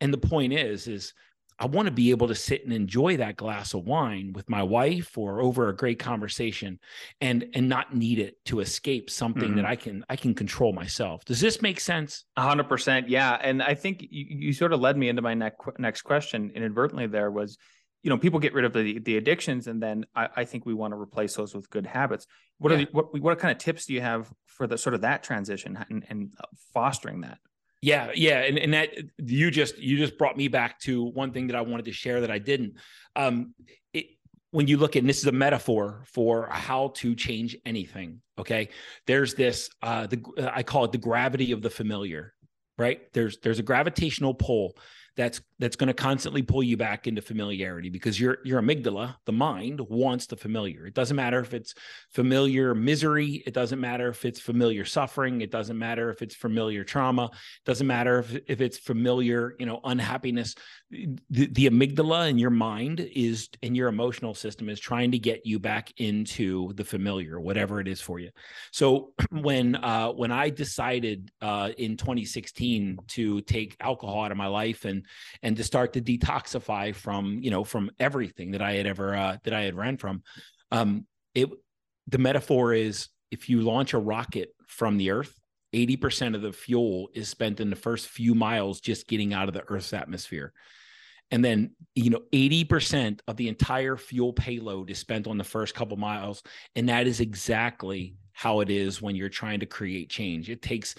And 0.00 0.14
the 0.14 0.18
point 0.18 0.54
is, 0.54 0.88
is 0.88 1.12
I 1.58 1.66
want 1.66 1.86
to 1.86 1.92
be 1.92 2.10
able 2.10 2.28
to 2.28 2.34
sit 2.34 2.64
and 2.64 2.72
enjoy 2.72 3.16
that 3.18 3.36
glass 3.36 3.74
of 3.74 3.84
wine 3.84 4.32
with 4.32 4.48
my 4.48 4.62
wife 4.62 5.16
or 5.16 5.40
over 5.40 5.68
a 5.68 5.76
great 5.76 5.98
conversation 5.98 6.78
and 7.20 7.46
and 7.54 7.68
not 7.68 7.94
need 7.94 8.18
it 8.18 8.44
to 8.46 8.60
escape 8.60 9.10
something 9.10 9.42
mm-hmm. 9.42 9.56
that 9.56 9.64
I 9.64 9.76
can 9.76 10.04
I 10.08 10.16
can 10.16 10.34
control 10.34 10.72
myself. 10.72 11.24
Does 11.24 11.40
this 11.40 11.62
make 11.62 11.80
sense? 11.80 12.24
A 12.36 12.42
hundred 12.42 12.68
percent. 12.68 13.08
Yeah. 13.08 13.38
And 13.40 13.62
I 13.62 13.74
think 13.74 14.02
you, 14.02 14.26
you 14.28 14.52
sort 14.52 14.72
of 14.72 14.80
led 14.80 14.96
me 14.96 15.08
into 15.08 15.22
my 15.22 15.34
next 15.34 15.60
next 15.78 16.02
question 16.02 16.50
inadvertently 16.54 17.06
there 17.06 17.30
was, 17.30 17.58
you 18.02 18.10
know, 18.10 18.18
people 18.18 18.40
get 18.40 18.54
rid 18.54 18.64
of 18.64 18.72
the, 18.72 18.98
the 18.98 19.16
addictions 19.16 19.66
and 19.66 19.82
then 19.82 20.04
I, 20.14 20.28
I 20.36 20.44
think 20.44 20.66
we 20.66 20.74
want 20.74 20.92
to 20.92 21.00
replace 21.00 21.34
those 21.36 21.54
with 21.54 21.70
good 21.70 21.86
habits. 21.86 22.26
What 22.58 22.70
yeah. 22.70 22.78
are 22.78 22.80
the, 22.80 22.88
what, 22.92 23.20
what 23.20 23.38
kind 23.38 23.52
of 23.52 23.58
tips 23.58 23.86
do 23.86 23.94
you 23.94 24.00
have 24.00 24.32
for 24.46 24.66
the 24.66 24.78
sort 24.78 24.94
of 24.94 25.02
that 25.02 25.22
transition 25.22 25.78
and, 25.88 26.04
and 26.08 26.30
fostering 26.74 27.20
that? 27.22 27.38
Yeah, 27.82 28.12
yeah, 28.14 28.42
and 28.42 28.58
and 28.58 28.72
that 28.74 28.90
you 29.18 29.50
just 29.50 29.76
you 29.76 29.98
just 29.98 30.16
brought 30.16 30.36
me 30.36 30.46
back 30.46 30.78
to 30.80 31.02
one 31.02 31.32
thing 31.32 31.48
that 31.48 31.56
I 31.56 31.62
wanted 31.62 31.84
to 31.86 31.92
share 31.92 32.20
that 32.20 32.30
I 32.30 32.38
didn't. 32.38 32.74
Um, 33.16 33.54
it, 33.92 34.06
when 34.52 34.68
you 34.68 34.76
look 34.76 34.94
at 34.94 35.00
and 35.00 35.08
this 35.08 35.18
is 35.18 35.26
a 35.26 35.32
metaphor 35.32 36.04
for 36.06 36.46
how 36.48 36.92
to 36.96 37.16
change 37.16 37.56
anything. 37.66 38.20
Okay, 38.38 38.68
there's 39.08 39.34
this 39.34 39.68
uh, 39.82 40.06
the 40.06 40.22
I 40.54 40.62
call 40.62 40.84
it 40.84 40.92
the 40.92 40.98
gravity 40.98 41.50
of 41.50 41.60
the 41.60 41.70
familiar. 41.70 42.34
Right 42.78 43.00
there's 43.12 43.38
there's 43.40 43.58
a 43.58 43.62
gravitational 43.62 44.32
pull 44.32 44.76
that's 45.16 45.40
that's 45.58 45.76
going 45.76 45.88
to 45.88 45.94
constantly 45.94 46.42
pull 46.42 46.62
you 46.62 46.76
back 46.76 47.06
into 47.06 47.20
familiarity 47.20 47.90
because 47.90 48.18
your 48.18 48.38
your 48.44 48.60
amygdala 48.62 49.14
the 49.26 49.32
mind 49.32 49.80
wants 49.80 50.26
the 50.26 50.36
familiar. 50.36 50.86
It 50.86 50.94
doesn't 50.94 51.16
matter 51.16 51.40
if 51.40 51.54
it's 51.54 51.74
familiar 52.10 52.74
misery 52.74 53.42
it 53.46 53.54
doesn't 53.54 53.80
matter 53.80 54.08
if 54.08 54.24
it's 54.24 54.40
familiar 54.40 54.84
suffering 54.84 55.40
it 55.40 55.50
doesn't 55.50 55.78
matter 55.78 56.10
if 56.10 56.22
it's 56.22 56.34
familiar 56.34 56.84
trauma 56.84 57.26
it 57.26 57.64
doesn't 57.64 57.86
matter 57.86 58.20
if, 58.20 58.38
if 58.46 58.60
it's 58.60 58.78
familiar 58.78 59.54
you 59.58 59.66
know 59.66 59.80
unhappiness. 59.84 60.54
The, 60.90 61.46
the 61.46 61.70
amygdala 61.70 62.28
in 62.28 62.38
your 62.38 62.50
mind 62.50 63.00
is 63.00 63.48
in 63.62 63.74
your 63.74 63.88
emotional 63.88 64.34
system 64.34 64.68
is 64.68 64.80
trying 64.80 65.10
to 65.12 65.18
get 65.18 65.46
you 65.46 65.58
back 65.58 65.92
into 65.98 66.72
the 66.74 66.84
familiar 66.84 67.40
whatever 67.40 67.80
it 67.80 67.88
is 67.88 68.00
for 68.00 68.18
you. 68.18 68.30
So 68.72 69.12
when 69.30 69.76
uh 69.76 70.08
when 70.08 70.32
i 70.32 70.50
decided 70.50 71.30
uh 71.40 71.70
in 71.76 71.96
2016 71.96 72.98
to 73.08 73.40
take 73.42 73.76
alcohol 73.80 74.24
out 74.24 74.30
of 74.30 74.36
my 74.36 74.46
life 74.46 74.84
and 74.84 75.01
and 75.42 75.56
to 75.56 75.64
start 75.64 75.92
to 75.92 76.00
detoxify 76.00 76.94
from 76.94 77.38
you 77.42 77.50
know 77.50 77.64
from 77.64 77.90
everything 77.98 78.52
that 78.52 78.62
i 78.62 78.72
had 78.72 78.86
ever 78.86 79.14
uh 79.14 79.36
that 79.44 79.54
i 79.54 79.62
had 79.62 79.74
ran 79.74 79.96
from. 79.96 80.22
Um 80.70 81.06
it 81.34 81.48
the 82.06 82.18
metaphor 82.18 82.72
is 82.74 83.08
if 83.30 83.48
you 83.48 83.62
launch 83.62 83.94
a 83.94 83.98
rocket 83.98 84.50
from 84.66 84.96
the 84.96 85.10
earth 85.10 85.38
80% 85.74 86.34
of 86.34 86.42
the 86.42 86.52
fuel 86.52 87.08
is 87.14 87.28
spent 87.28 87.60
in 87.60 87.70
the 87.70 87.76
first 87.76 88.08
few 88.08 88.34
miles 88.34 88.80
just 88.80 89.08
getting 89.08 89.32
out 89.32 89.48
of 89.48 89.54
the 89.54 89.64
earth's 89.68 89.94
atmosphere. 89.94 90.52
And 91.30 91.42
then 91.42 91.70
you 91.94 92.10
know 92.10 92.20
80% 92.32 93.20
of 93.26 93.36
the 93.36 93.48
entire 93.48 93.96
fuel 93.96 94.32
payload 94.32 94.90
is 94.90 94.98
spent 94.98 95.26
on 95.26 95.38
the 95.38 95.44
first 95.44 95.74
couple 95.74 95.96
miles 95.96 96.42
and 96.76 96.88
that 96.88 97.06
is 97.06 97.20
exactly 97.20 98.16
how 98.32 98.60
it 98.60 98.70
is 98.70 99.00
when 99.00 99.14
you're 99.14 99.28
trying 99.28 99.60
to 99.60 99.66
create 99.66 100.10
change. 100.10 100.50
It 100.50 100.62
takes 100.62 100.94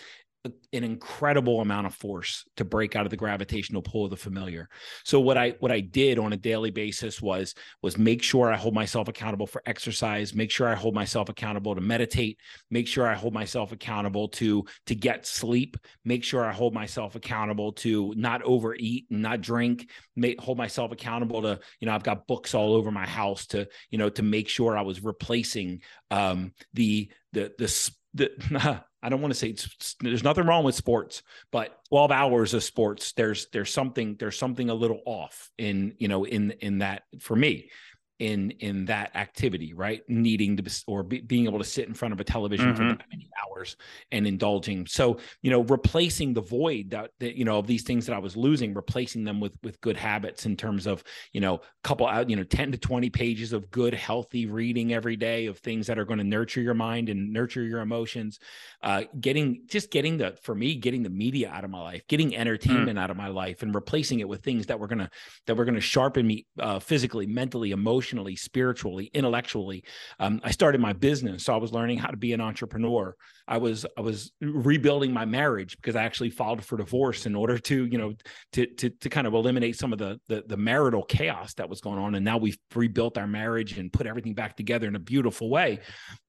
an 0.46 0.84
incredible 0.84 1.62
amount 1.62 1.88
of 1.88 1.96
force 1.96 2.44
to 2.58 2.66
break 2.66 2.98
out 2.98 3.06
of 3.06 3.10
the 3.10 3.18
gravitational 3.18 3.82
pull 3.82 4.04
of 4.04 4.10
the 4.10 4.18
familiar. 4.18 4.68
So 5.06 5.22
what 5.22 5.38
I 5.38 5.52
what 5.60 5.72
I 5.72 5.80
did 5.80 6.20
on 6.20 6.34
a 6.34 6.38
daily 6.38 6.70
basis 6.70 7.22
was 7.22 7.56
was 7.82 7.98
make 7.98 8.22
sure 8.22 8.52
I 8.52 8.58
hold 8.58 8.74
myself 8.74 9.08
accountable 9.08 9.48
for 9.48 9.62
exercise, 9.66 10.34
make 10.34 10.52
sure 10.52 10.68
I 10.68 10.76
hold 10.76 10.96
myself 10.96 11.30
accountable 11.30 11.76
to 11.76 11.82
meditate, 11.82 12.40
make 12.70 12.88
sure 12.90 13.08
I 13.08 13.14
hold 13.14 13.34
myself 13.34 13.72
accountable 13.72 14.28
to 14.30 14.66
to 14.88 14.96
get 14.96 15.26
sleep, 15.26 15.78
make 16.04 16.26
sure 16.26 16.44
I 16.44 16.52
hold 16.52 16.74
myself 16.74 17.16
accountable 17.16 17.72
to 17.74 18.14
not 18.18 18.42
overeat 18.44 19.06
and 19.12 19.22
not 19.22 19.40
drink, 19.40 19.90
make 20.18 20.42
hold 20.42 20.58
myself 20.58 20.92
accountable 20.92 21.42
to, 21.44 21.58
you 21.80 21.86
know, 21.86 21.96
I've 21.96 22.04
got 22.04 22.28
books 22.28 22.54
all 22.54 22.74
over 22.74 22.92
my 22.92 23.08
house 23.08 23.46
to, 23.48 23.70
you 23.90 23.98
know, 23.98 24.10
to 24.10 24.24
make 24.24 24.50
sure 24.50 24.78
I 24.78 24.82
was 24.82 25.04
replacing 25.04 25.84
um 26.12 26.52
the 26.74 27.10
the 27.32 27.54
the 27.58 27.90
the 28.14 28.84
I 29.04 29.10
don't 29.10 29.22
want 29.22 29.34
to 29.34 29.40
say 29.40 29.50
it's, 29.50 29.96
there's 30.00 30.24
nothing 30.24 30.46
wrong 30.46 30.64
with 30.64 30.76
sports, 30.76 31.24
but 31.52 31.78
12 31.90 32.10
hours 32.12 32.54
of 32.54 32.64
sports, 32.64 33.12
there's 33.12 33.48
there's 33.52 33.72
something 33.72 34.16
there's 34.18 34.38
something 34.38 34.70
a 34.70 34.74
little 34.74 35.02
off 35.06 35.52
in 35.58 35.96
you 36.00 36.08
know 36.08 36.24
in 36.24 36.52
in 36.62 36.80
that 36.80 37.04
for 37.20 37.36
me 37.36 37.70
in 38.20 38.52
in 38.60 38.86
that 38.86 39.16
activity 39.16 39.74
right 39.74 40.04
needing 40.08 40.56
to 40.56 40.84
or 40.86 41.02
be, 41.02 41.20
being 41.22 41.48
able 41.48 41.58
to 41.58 41.66
sit 41.66 41.88
in 41.88 41.96
front 41.96 42.14
of 42.14 42.20
a 42.20 42.24
television 42.24 42.68
mm-hmm. 42.68 42.76
for 42.76 42.96
that 42.96 43.06
many 43.12 43.28
hours 43.44 43.76
and 44.12 44.28
indulging 44.28 44.86
so 44.86 45.18
you 45.42 45.50
know 45.50 45.62
replacing 45.64 46.32
the 46.34 46.42
void 46.42 46.92
that, 46.92 47.10
that, 47.20 47.36
you 47.36 47.44
know 47.44 47.58
of 47.58 47.66
these 47.66 47.82
things 47.82 48.06
that 48.06 48.16
i 48.16 48.20
was 48.20 48.38
losing 48.38 48.74
replacing 48.76 49.24
them 49.24 49.40
with 49.40 49.58
with 49.64 49.82
good 49.82 49.98
habits 49.98 50.46
in 50.46 50.56
terms 50.56 50.86
of 50.86 51.04
you 51.32 51.42
know 51.42 51.60
couple 51.84 52.06
out 52.06 52.30
you 52.30 52.36
know 52.36 52.44
10 52.44 52.74
to 52.74 52.78
20 52.78 53.10
pages 53.10 53.52
of 53.52 53.72
good 53.72 53.96
healthy 53.96 54.46
reading 54.46 54.94
every 54.94 55.16
day 55.16 55.48
of 55.48 55.58
things 55.58 55.88
that 55.88 55.98
are 55.98 56.06
going 56.06 56.20
to 56.20 56.24
nurture 56.24 56.62
your 56.62 56.76
mind 56.76 57.10
and 57.10 57.34
nurture 57.34 57.64
your 57.64 57.80
emotions 57.80 58.38
uh 58.84 59.04
getting 59.20 59.64
just 59.66 59.90
getting 59.90 60.18
the 60.18 60.38
for 60.44 60.54
me 60.54 60.76
getting 60.76 61.02
the 61.02 61.10
media 61.10 61.50
out 61.50 61.64
of 61.64 61.72
my 61.72 61.82
life 61.82 62.06
getting 62.08 62.32
mm. 62.32 62.38
entertainment 62.38 63.00
mm. 63.00 63.02
out 63.02 63.10
of 63.10 63.18
my 63.18 63.28
life 63.28 63.64
and 63.64 63.74
replacing 63.74 64.20
it 64.20 64.28
with 64.30 64.44
things 64.44 64.68
that 64.68 64.80
were 64.80 64.88
going 64.88 65.00
to 65.00 65.10
that 65.48 65.56
were 65.56 65.66
going 65.66 65.74
to 65.74 65.82
sharpen 65.82 66.28
me 66.28 66.46
uh, 66.60 66.78
physically 66.78 67.26
mentally 67.26 67.72
emotionally 67.72 68.03
emotionally, 68.04 68.36
spiritually, 68.36 69.10
intellectually. 69.14 69.82
Um, 70.20 70.42
I 70.44 70.52
started 70.52 70.82
my 70.82 70.92
business, 70.92 71.46
so 71.46 71.54
I 71.54 71.58
was 71.58 71.72
learning 71.72 72.00
how 72.00 72.10
to 72.10 72.18
be 72.18 72.34
an 72.34 72.42
entrepreneur. 72.42 73.16
I 73.48 73.58
was 73.58 73.86
I 73.98 74.02
was 74.02 74.32
rebuilding 74.42 75.12
my 75.12 75.26
marriage 75.26 75.76
because 75.76 75.96
I 75.96 76.04
actually 76.04 76.30
filed 76.30 76.64
for 76.64 76.78
divorce 76.78 77.26
in 77.26 77.36
order 77.36 77.58
to 77.58 77.86
you 77.86 77.98
know 77.98 78.14
to 78.54 78.66
to 78.66 78.90
to 78.90 79.10
kind 79.10 79.28
of 79.28 79.34
eliminate 79.34 79.78
some 79.78 79.92
of 79.92 80.00
the 80.00 80.20
the, 80.28 80.44
the 80.48 80.58
marital 80.58 81.04
chaos 81.04 81.54
that 81.56 81.70
was 81.70 81.82
going 81.82 82.00
on. 82.00 82.16
And 82.16 82.24
now 82.24 82.38
we've 82.38 82.58
rebuilt 82.74 83.18
our 83.18 83.28
marriage 83.28 83.78
and 83.78 83.92
put 83.92 84.08
everything 84.08 84.34
back 84.34 84.56
together 84.56 84.88
in 84.88 84.96
a 84.96 85.00
beautiful 85.00 85.50
way. 85.50 85.80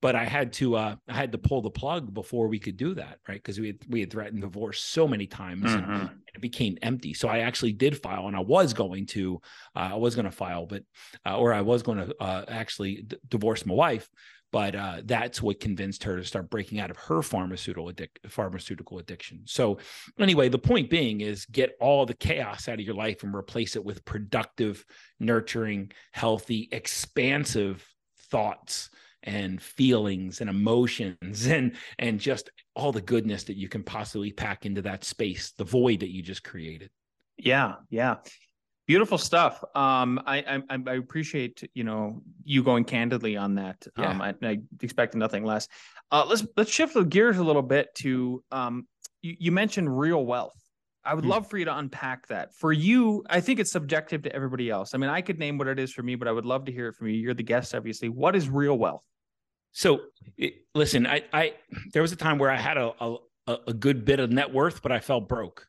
But 0.02 0.16
I 0.16 0.24
had 0.24 0.52
to 0.54 0.76
uh, 0.76 0.96
I 1.08 1.14
had 1.14 1.32
to 1.32 1.38
pull 1.38 1.62
the 1.62 1.70
plug 1.70 2.12
before 2.12 2.48
we 2.48 2.58
could 2.58 2.76
do 2.76 2.94
that, 2.94 3.18
right? 3.28 3.42
Because 3.42 3.60
we 3.60 3.68
had 3.68 3.78
we 3.88 4.00
had 4.00 4.10
threatened 4.10 4.42
divorce 4.42 4.80
so 4.80 5.06
many 5.06 5.26
times. 5.26 5.64
Mm-hmm. 5.64 5.90
And, 5.90 6.10
it 6.34 6.40
became 6.40 6.76
empty. 6.82 7.14
So 7.14 7.28
I 7.28 7.38
actually 7.40 7.72
did 7.72 7.96
file, 7.96 8.26
and 8.26 8.36
I 8.36 8.40
was 8.40 8.74
going 8.74 9.06
to, 9.06 9.40
uh, 9.76 9.90
I 9.92 9.94
was 9.94 10.16
going 10.16 10.24
to 10.24 10.32
file, 10.32 10.66
but 10.66 10.82
uh, 11.24 11.38
or 11.38 11.54
I 11.54 11.60
was 11.60 11.82
going 11.82 11.98
to 11.98 12.14
uh, 12.20 12.44
actually 12.48 13.02
d- 13.02 13.16
divorce 13.28 13.64
my 13.64 13.74
wife, 13.74 14.08
but 14.54 14.76
uh, 14.76 15.00
that's 15.04 15.42
what 15.42 15.58
convinced 15.58 16.04
her 16.04 16.16
to 16.16 16.22
start 16.22 16.48
breaking 16.48 16.78
out 16.78 16.88
of 16.88 16.96
her 16.96 17.22
pharmaceutical 17.22 17.92
addic- 17.92 18.30
pharmaceutical 18.30 19.00
addiction. 19.00 19.40
So 19.46 19.78
anyway, 20.16 20.48
the 20.48 20.60
point 20.60 20.88
being 20.88 21.22
is 21.22 21.44
get 21.46 21.74
all 21.80 22.06
the 22.06 22.14
chaos 22.14 22.68
out 22.68 22.78
of 22.78 22.86
your 22.86 22.94
life 22.94 23.24
and 23.24 23.34
replace 23.34 23.74
it 23.74 23.84
with 23.84 24.04
productive, 24.04 24.86
nurturing, 25.18 25.90
healthy, 26.12 26.68
expansive 26.70 27.84
thoughts 28.30 28.90
and 29.24 29.60
feelings 29.60 30.40
and 30.40 30.48
emotions 30.48 31.46
and 31.48 31.74
and 31.98 32.20
just 32.20 32.48
all 32.76 32.92
the 32.92 33.00
goodness 33.00 33.42
that 33.44 33.56
you 33.56 33.68
can 33.68 33.82
possibly 33.82 34.30
pack 34.30 34.66
into 34.66 34.82
that 34.82 35.02
space 35.02 35.52
the 35.58 35.64
void 35.64 35.98
that 36.00 36.12
you 36.12 36.22
just 36.22 36.44
created 36.44 36.90
yeah 37.38 37.74
yeah 37.88 38.16
Beautiful 38.86 39.16
stuff. 39.16 39.64
Um, 39.74 40.20
I, 40.26 40.60
I, 40.68 40.78
I 40.86 40.94
appreciate 40.94 41.68
you 41.74 41.84
know 41.84 42.22
you 42.44 42.62
going 42.62 42.84
candidly 42.84 43.36
on 43.36 43.54
that. 43.54 43.86
Yeah. 43.96 44.10
Um, 44.10 44.20
I, 44.20 44.34
I 44.42 44.58
expect 44.82 45.14
nothing 45.14 45.44
less. 45.44 45.68
Uh, 46.10 46.26
let's 46.28 46.46
let's 46.56 46.70
shift 46.70 46.94
the 46.94 47.04
gears 47.04 47.38
a 47.38 47.44
little 47.44 47.62
bit 47.62 47.94
to 47.96 48.44
um, 48.52 48.86
you, 49.22 49.36
you 49.38 49.52
mentioned 49.52 49.98
real 49.98 50.24
wealth. 50.24 50.54
I 51.02 51.14
would 51.14 51.24
hmm. 51.24 51.30
love 51.30 51.48
for 51.48 51.58
you 51.58 51.64
to 51.64 51.76
unpack 51.76 52.26
that. 52.28 52.54
For 52.54 52.72
you, 52.72 53.24
I 53.28 53.40
think 53.40 53.58
it's 53.58 53.72
subjective 53.72 54.22
to 54.22 54.34
everybody 54.34 54.70
else. 54.70 54.94
I 54.94 54.98
mean, 54.98 55.10
I 55.10 55.22
could 55.22 55.38
name 55.38 55.58
what 55.58 55.68
it 55.68 55.78
is 55.78 55.92
for 55.92 56.02
me, 56.02 56.14
but 56.14 56.28
I 56.28 56.32
would 56.32 56.46
love 56.46 56.66
to 56.66 56.72
hear 56.72 56.88
it 56.88 56.94
from 56.94 57.08
you. 57.08 57.14
You're 57.14 57.34
the 57.34 57.42
guest, 57.42 57.74
obviously. 57.74 58.08
What 58.08 58.36
is 58.36 58.48
real 58.48 58.76
wealth? 58.76 59.02
So, 59.72 60.00
listen, 60.74 61.06
I, 61.06 61.24
I 61.32 61.54
there 61.92 62.02
was 62.02 62.12
a 62.12 62.16
time 62.16 62.38
where 62.38 62.50
I 62.50 62.56
had 62.56 62.76
a, 62.76 62.92
a 63.00 63.16
a 63.66 63.72
good 63.72 64.04
bit 64.04 64.20
of 64.20 64.30
net 64.30 64.52
worth, 64.52 64.82
but 64.82 64.92
I 64.92 65.00
felt 65.00 65.28
broke 65.28 65.66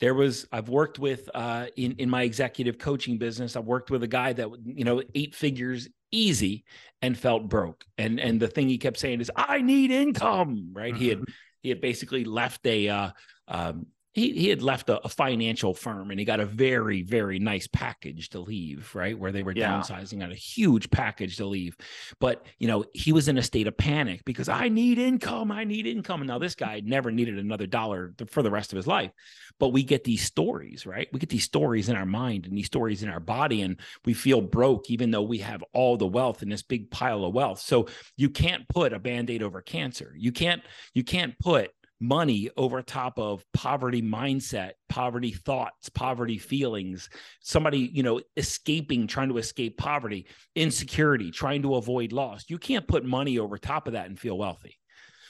there 0.00 0.14
was 0.14 0.46
i've 0.52 0.68
worked 0.68 0.98
with 0.98 1.28
uh, 1.34 1.66
in 1.76 1.92
in 1.98 2.10
my 2.10 2.22
executive 2.22 2.78
coaching 2.78 3.18
business 3.18 3.56
i've 3.56 3.66
worked 3.66 3.90
with 3.90 4.02
a 4.02 4.08
guy 4.08 4.32
that 4.32 4.48
you 4.64 4.84
know 4.84 5.02
eight 5.14 5.34
figures 5.34 5.88
easy 6.10 6.64
and 7.02 7.16
felt 7.16 7.48
broke 7.48 7.84
and 7.98 8.18
and 8.18 8.40
the 8.40 8.48
thing 8.48 8.68
he 8.68 8.78
kept 8.78 8.98
saying 8.98 9.20
is 9.20 9.30
i 9.36 9.60
need 9.60 9.90
income 9.90 10.70
right 10.72 10.92
mm-hmm. 10.92 11.02
he 11.02 11.08
had 11.08 11.18
mm-hmm. 11.18 11.32
he 11.62 11.68
had 11.68 11.80
basically 11.80 12.24
left 12.24 12.66
a 12.66 12.88
uh, 12.88 13.10
um, 13.48 13.86
he, 14.12 14.32
he 14.32 14.48
had 14.48 14.62
left 14.62 14.88
a, 14.88 15.00
a, 15.04 15.08
financial 15.08 15.72
firm 15.72 16.10
and 16.10 16.18
he 16.18 16.26
got 16.26 16.40
a 16.40 16.46
very 16.46 17.02
very 17.02 17.38
nice 17.38 17.68
package 17.68 18.30
to 18.30 18.40
leave 18.40 18.92
right 18.94 19.18
where 19.18 19.30
they 19.30 19.42
were 19.42 19.52
yeah. 19.52 19.80
downsizing 19.80 20.22
on 20.22 20.32
a 20.32 20.36
huge 20.36 20.90
package 20.90 21.36
to 21.36 21.46
leave. 21.46 21.76
But 22.18 22.44
you 22.58 22.66
know 22.66 22.84
he 22.92 23.12
was 23.12 23.28
in 23.28 23.38
a 23.38 23.42
state 23.42 23.66
of 23.66 23.76
panic 23.76 24.24
because 24.24 24.48
i 24.48 24.68
need 24.68 24.98
income 24.98 25.52
i 25.52 25.64
need 25.64 25.86
income. 25.86 26.20
And 26.20 26.28
now 26.28 26.38
this 26.38 26.54
guy 26.54 26.80
never 26.84 27.10
needed 27.10 27.38
another 27.38 27.66
dollar 27.66 28.12
for 28.28 28.42
the 28.42 28.50
rest 28.50 28.72
of 28.72 28.76
his 28.76 28.86
life. 28.86 29.12
But 29.58 29.68
we 29.68 29.82
get 29.82 30.04
these 30.04 30.22
stories 30.22 30.86
right? 30.86 31.08
We 31.12 31.20
get 31.20 31.28
these 31.28 31.44
stories 31.44 31.88
in 31.88 31.96
our 31.96 32.06
mind 32.06 32.46
and 32.46 32.56
these 32.56 32.66
stories 32.66 33.02
in 33.02 33.08
our 33.08 33.20
body 33.20 33.62
and 33.62 33.78
we 34.04 34.14
feel 34.14 34.40
broke 34.40 34.90
even 34.90 35.10
though 35.10 35.22
we 35.22 35.38
have 35.38 35.62
all 35.72 35.96
the 35.96 36.06
wealth 36.06 36.42
in 36.42 36.48
this 36.48 36.62
big 36.62 36.90
pile 36.90 37.24
of 37.24 37.34
wealth. 37.34 37.60
So 37.60 37.86
you 38.16 38.30
can't 38.30 38.68
put 38.68 38.92
a 38.92 38.98
band-aid 38.98 39.42
over 39.42 39.60
cancer. 39.60 40.14
You 40.16 40.32
can't 40.32 40.62
you 40.94 41.04
can't 41.04 41.38
put 41.38 41.72
money 42.00 42.50
over 42.56 42.82
top 42.82 43.18
of 43.18 43.44
poverty 43.52 44.00
mindset, 44.02 44.72
poverty 44.88 45.32
thoughts, 45.32 45.88
poverty 45.90 46.38
feelings, 46.38 47.10
somebody, 47.40 47.90
you 47.92 48.02
know, 48.02 48.20
escaping, 48.36 49.06
trying 49.06 49.28
to 49.28 49.38
escape 49.38 49.76
poverty, 49.76 50.26
insecurity, 50.54 51.30
trying 51.30 51.62
to 51.62 51.74
avoid 51.74 52.12
loss. 52.12 52.44
You 52.48 52.58
can't 52.58 52.88
put 52.88 53.04
money 53.04 53.38
over 53.38 53.58
top 53.58 53.86
of 53.86 53.92
that 53.92 54.06
and 54.06 54.18
feel 54.18 54.38
wealthy. 54.38 54.78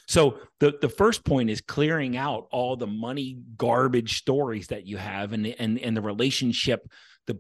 So 0.07 0.39
the, 0.59 0.77
the 0.81 0.89
first 0.89 1.25
point 1.25 1.50
is 1.50 1.61
clearing 1.61 2.17
out 2.17 2.47
all 2.50 2.77
the 2.77 2.87
money 2.87 3.39
garbage 3.57 4.19
stories 4.19 4.69
that 4.69 4.87
you 4.87 4.97
have 4.97 5.33
and, 5.33 5.47
and, 5.47 5.79
and 5.79 5.97
the 5.97 6.00
relationship 6.00 6.89
the 7.27 7.39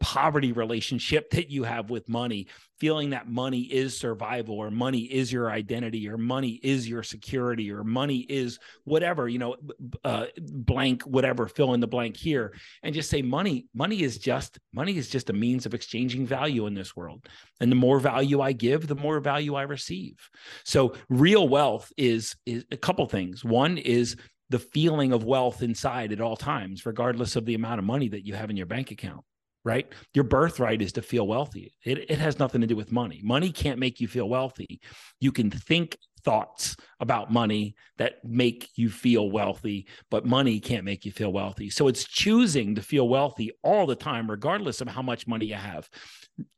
poverty 0.00 0.52
relationship 0.52 1.30
that 1.32 1.50
you 1.50 1.64
have 1.64 1.90
with 1.90 2.08
money, 2.08 2.46
feeling 2.78 3.10
that 3.10 3.28
money 3.28 3.62
is 3.62 3.98
survival 3.98 4.56
or 4.56 4.70
money 4.70 5.00
is 5.00 5.32
your 5.32 5.50
identity 5.50 6.08
or 6.08 6.18
money 6.18 6.60
is 6.62 6.88
your 6.88 7.02
security 7.02 7.70
or 7.70 7.82
money 7.82 8.18
is 8.28 8.58
whatever, 8.84 9.28
you 9.28 9.38
know, 9.38 9.56
uh, 10.04 10.26
blank, 10.38 11.02
whatever, 11.02 11.48
fill 11.48 11.74
in 11.74 11.80
the 11.80 11.86
blank 11.86 12.16
here 12.16 12.52
and 12.82 12.94
just 12.94 13.08
say 13.08 13.22
money, 13.22 13.66
money 13.74 14.02
is 14.02 14.18
just, 14.18 14.58
money 14.72 14.96
is 14.96 15.08
just 15.08 15.30
a 15.30 15.32
means 15.32 15.66
of 15.66 15.74
exchanging 15.74 16.26
value 16.26 16.66
in 16.66 16.74
this 16.74 16.94
world. 16.94 17.26
And 17.60 17.72
the 17.72 17.76
more 17.76 17.98
value 17.98 18.40
I 18.40 18.52
give, 18.52 18.86
the 18.86 18.94
more 18.94 19.20
value 19.20 19.54
I 19.54 19.62
receive. 19.62 20.28
So 20.64 20.94
real 21.08 21.48
wealth 21.48 21.92
is, 21.96 22.36
is 22.44 22.64
a 22.70 22.76
couple 22.76 23.06
things. 23.06 23.44
One 23.44 23.78
is 23.78 24.16
the 24.50 24.58
feeling 24.58 25.12
of 25.12 25.24
wealth 25.24 25.62
inside 25.62 26.12
at 26.12 26.20
all 26.20 26.36
times, 26.36 26.86
regardless 26.86 27.36
of 27.36 27.46
the 27.46 27.54
amount 27.54 27.78
of 27.78 27.84
money 27.84 28.08
that 28.08 28.24
you 28.24 28.34
have 28.34 28.50
in 28.50 28.56
your 28.56 28.66
bank 28.66 28.90
account, 28.90 29.24
right? 29.66 29.92
Your 30.14 30.22
birthright 30.22 30.80
is 30.80 30.92
to 30.92 31.02
feel 31.02 31.26
wealthy. 31.26 31.74
It, 31.84 32.08
it 32.08 32.18
has 32.18 32.38
nothing 32.38 32.60
to 32.60 32.68
do 32.68 32.76
with 32.76 32.92
money. 32.92 33.20
Money 33.24 33.50
can't 33.50 33.80
make 33.80 34.00
you 34.00 34.06
feel 34.06 34.28
wealthy. 34.28 34.80
You 35.18 35.32
can 35.32 35.50
think 35.50 35.98
thoughts 36.24 36.76
about 37.00 37.32
money 37.32 37.74
that 37.98 38.24
make 38.24 38.68
you 38.76 38.88
feel 38.88 39.28
wealthy, 39.28 39.88
but 40.08 40.24
money 40.24 40.60
can't 40.60 40.84
make 40.84 41.04
you 41.04 41.10
feel 41.10 41.32
wealthy. 41.32 41.68
So 41.68 41.88
it's 41.88 42.04
choosing 42.04 42.76
to 42.76 42.82
feel 42.82 43.08
wealthy 43.08 43.50
all 43.64 43.86
the 43.86 43.96
time, 43.96 44.30
regardless 44.30 44.80
of 44.80 44.86
how 44.86 45.02
much 45.02 45.26
money 45.26 45.46
you 45.46 45.54
have, 45.56 45.88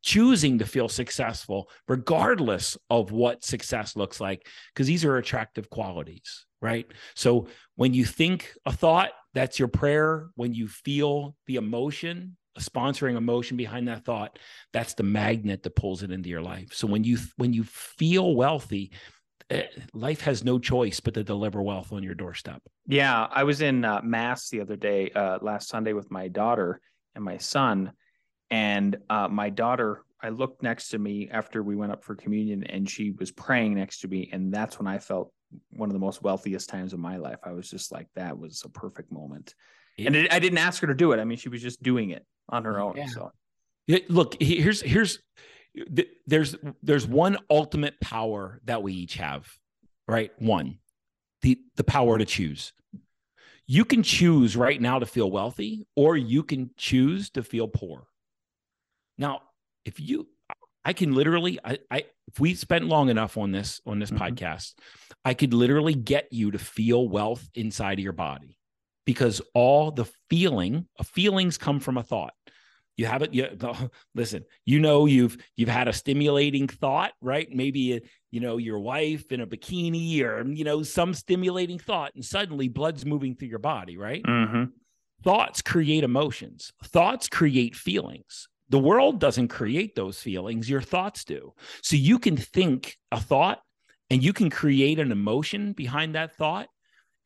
choosing 0.02 0.58
to 0.58 0.66
feel 0.66 0.90
successful, 0.90 1.70
regardless 1.88 2.76
of 2.90 3.10
what 3.10 3.42
success 3.42 3.96
looks 3.96 4.20
like, 4.20 4.46
because 4.74 4.86
these 4.86 5.04
are 5.04 5.16
attractive 5.16 5.70
qualities 5.70 6.44
right? 6.60 6.86
So 7.14 7.46
when 7.76 7.94
you 7.94 8.04
think 8.04 8.52
a 8.66 8.72
thought, 8.72 9.10
that's 9.34 9.58
your 9.58 9.68
prayer. 9.68 10.30
When 10.34 10.54
you 10.54 10.68
feel 10.68 11.36
the 11.46 11.56
emotion, 11.56 12.36
sponsoring 12.60 13.16
emotion 13.16 13.56
behind 13.56 13.88
that 13.88 14.04
thought, 14.04 14.38
that's 14.72 14.94
the 14.94 15.02
magnet 15.02 15.62
that 15.62 15.76
pulls 15.76 16.02
it 16.02 16.10
into 16.10 16.28
your 16.28 16.42
life. 16.42 16.72
So 16.72 16.86
when 16.86 17.04
you 17.04 17.18
when 17.36 17.52
you 17.52 17.64
feel 17.64 18.34
wealthy, 18.34 18.92
eh, 19.50 19.66
life 19.92 20.20
has 20.22 20.44
no 20.44 20.58
choice 20.58 21.00
but 21.00 21.14
to 21.14 21.24
deliver 21.24 21.62
wealth 21.62 21.92
on 21.92 22.02
your 22.02 22.14
doorstep. 22.14 22.62
Yeah, 22.86 23.26
I 23.30 23.44
was 23.44 23.60
in 23.60 23.84
uh, 23.84 24.00
mass 24.02 24.48
the 24.48 24.60
other 24.60 24.76
day, 24.76 25.10
uh, 25.10 25.38
last 25.42 25.68
Sunday, 25.68 25.92
with 25.92 26.10
my 26.10 26.28
daughter 26.28 26.80
and 27.14 27.24
my 27.24 27.38
son, 27.38 27.92
and 28.50 28.96
uh, 29.10 29.28
my 29.28 29.50
daughter. 29.50 30.04
I 30.20 30.30
looked 30.30 30.64
next 30.64 30.88
to 30.88 30.98
me 30.98 31.28
after 31.30 31.62
we 31.62 31.76
went 31.76 31.92
up 31.92 32.02
for 32.02 32.16
communion, 32.16 32.64
and 32.64 32.90
she 32.90 33.12
was 33.12 33.30
praying 33.30 33.74
next 33.74 34.00
to 34.00 34.08
me, 34.08 34.30
and 34.32 34.52
that's 34.52 34.78
when 34.78 34.88
I 34.88 34.98
felt 34.98 35.32
one 35.70 35.88
of 35.88 35.92
the 35.92 36.00
most 36.00 36.22
wealthiest 36.22 36.68
times 36.68 36.92
of 36.92 36.98
my 36.98 37.16
life. 37.16 37.38
I 37.44 37.52
was 37.52 37.70
just 37.70 37.92
like, 37.92 38.08
that 38.16 38.36
was 38.36 38.62
a 38.64 38.68
perfect 38.68 39.12
moment. 39.12 39.54
And 39.98 40.14
it, 40.14 40.32
I 40.32 40.38
didn't 40.38 40.58
ask 40.58 40.80
her 40.80 40.86
to 40.86 40.94
do 40.94 41.12
it. 41.12 41.20
I 41.20 41.24
mean, 41.24 41.38
she 41.38 41.48
was 41.48 41.62
just 41.62 41.82
doing 41.82 42.10
it 42.10 42.24
on 42.48 42.64
her 42.64 42.80
own. 42.80 42.96
Yeah. 42.96 43.06
So 43.06 43.32
look, 44.08 44.36
here's, 44.40 44.80
here's, 44.80 45.20
there's, 46.26 46.56
there's 46.82 47.06
one 47.06 47.38
ultimate 47.48 48.00
power 48.00 48.60
that 48.64 48.82
we 48.82 48.92
each 48.94 49.16
have, 49.16 49.48
right? 50.06 50.30
One, 50.38 50.78
the, 51.42 51.58
the 51.76 51.84
power 51.84 52.18
to 52.18 52.24
choose. 52.24 52.72
You 53.66 53.84
can 53.84 54.02
choose 54.02 54.56
right 54.56 54.80
now 54.80 54.98
to 54.98 55.06
feel 55.06 55.30
wealthy, 55.30 55.86
or 55.94 56.16
you 56.16 56.42
can 56.42 56.70
choose 56.76 57.30
to 57.30 57.42
feel 57.42 57.68
poor. 57.68 58.06
Now, 59.18 59.42
if 59.84 60.00
you, 60.00 60.26
I 60.84 60.94
can 60.94 61.14
literally, 61.14 61.58
I, 61.62 61.78
I 61.90 62.04
if 62.28 62.40
we 62.40 62.54
spent 62.54 62.86
long 62.86 63.08
enough 63.10 63.36
on 63.36 63.52
this 63.52 63.80
on 63.86 63.98
this 63.98 64.10
mm-hmm. 64.10 64.22
podcast, 64.22 64.74
I 65.24 65.34
could 65.34 65.52
literally 65.52 65.94
get 65.94 66.32
you 66.32 66.50
to 66.52 66.58
feel 66.58 67.08
wealth 67.08 67.46
inside 67.54 67.98
of 67.98 68.02
your 68.02 68.12
body 68.12 68.57
because 69.08 69.40
all 69.54 69.90
the 69.90 70.04
feeling, 70.28 70.86
uh, 70.98 71.02
feelings 71.02 71.56
come 71.56 71.80
from 71.80 71.96
a 71.96 72.02
thought. 72.02 72.34
You 72.98 73.06
have 73.06 73.22
it. 73.22 73.32
You 73.32 73.48
listen. 74.14 74.44
You 74.66 74.80
know 74.80 75.06
you've 75.06 75.38
you've 75.56 75.70
had 75.70 75.88
a 75.88 75.94
stimulating 75.94 76.68
thought, 76.68 77.12
right? 77.22 77.48
Maybe 77.50 77.94
uh, 77.94 78.00
you 78.30 78.40
know 78.40 78.58
your 78.58 78.78
wife 78.78 79.32
in 79.32 79.40
a 79.40 79.46
bikini, 79.46 80.22
or 80.22 80.46
you 80.46 80.62
know 80.62 80.82
some 80.82 81.14
stimulating 81.14 81.78
thought, 81.78 82.14
and 82.16 82.22
suddenly 82.22 82.68
blood's 82.68 83.06
moving 83.06 83.34
through 83.34 83.48
your 83.48 83.60
body, 83.60 83.96
right? 83.96 84.22
Mm-hmm. 84.22 84.64
Thoughts 85.24 85.62
create 85.62 86.04
emotions. 86.04 86.70
Thoughts 86.84 87.30
create 87.30 87.74
feelings. 87.74 88.46
The 88.68 88.78
world 88.78 89.20
doesn't 89.20 89.48
create 89.48 89.94
those 89.94 90.20
feelings, 90.20 90.68
your 90.68 90.82
thoughts 90.82 91.24
do. 91.24 91.54
So 91.82 91.96
you 91.96 92.18
can 92.18 92.36
think 92.36 92.98
a 93.10 93.18
thought 93.18 93.62
and 94.10 94.22
you 94.22 94.34
can 94.34 94.50
create 94.50 94.98
an 94.98 95.12
emotion 95.12 95.72
behind 95.72 96.14
that 96.14 96.36
thought 96.36 96.68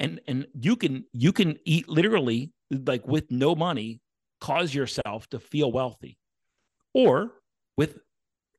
and 0.02 0.20
and 0.26 0.46
you 0.60 0.76
can 0.76 1.04
you 1.12 1.32
can 1.32 1.58
eat 1.64 1.88
literally 1.88 2.52
like 2.70 3.06
with 3.06 3.30
no 3.30 3.54
money 3.54 4.00
cause 4.40 4.74
yourself 4.74 5.28
to 5.30 5.38
feel 5.38 5.72
wealthy 5.72 6.18
or 6.92 7.32
with 7.76 7.98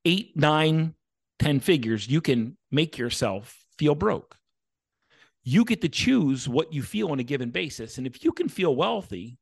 eight 0.06 0.36
nine 0.36 0.96
ten 1.38 1.60
figures 1.60 2.08
you 2.08 2.22
can 2.22 2.58
make 2.72 2.98
yourself 2.98 3.64
feel 3.78 3.94
broke 3.94 4.38
you 5.44 5.66
get 5.66 5.82
to 5.82 5.90
choose 5.90 6.48
what 6.48 6.74
you 6.74 6.82
feel 6.82 7.12
on 7.12 7.20
a 7.20 7.24
given 7.24 7.52
basis 7.52 7.98
and 7.98 8.08
if 8.08 8.24
you 8.24 8.32
can 8.32 8.50
feel 8.50 8.76
wealthy 8.76 9.38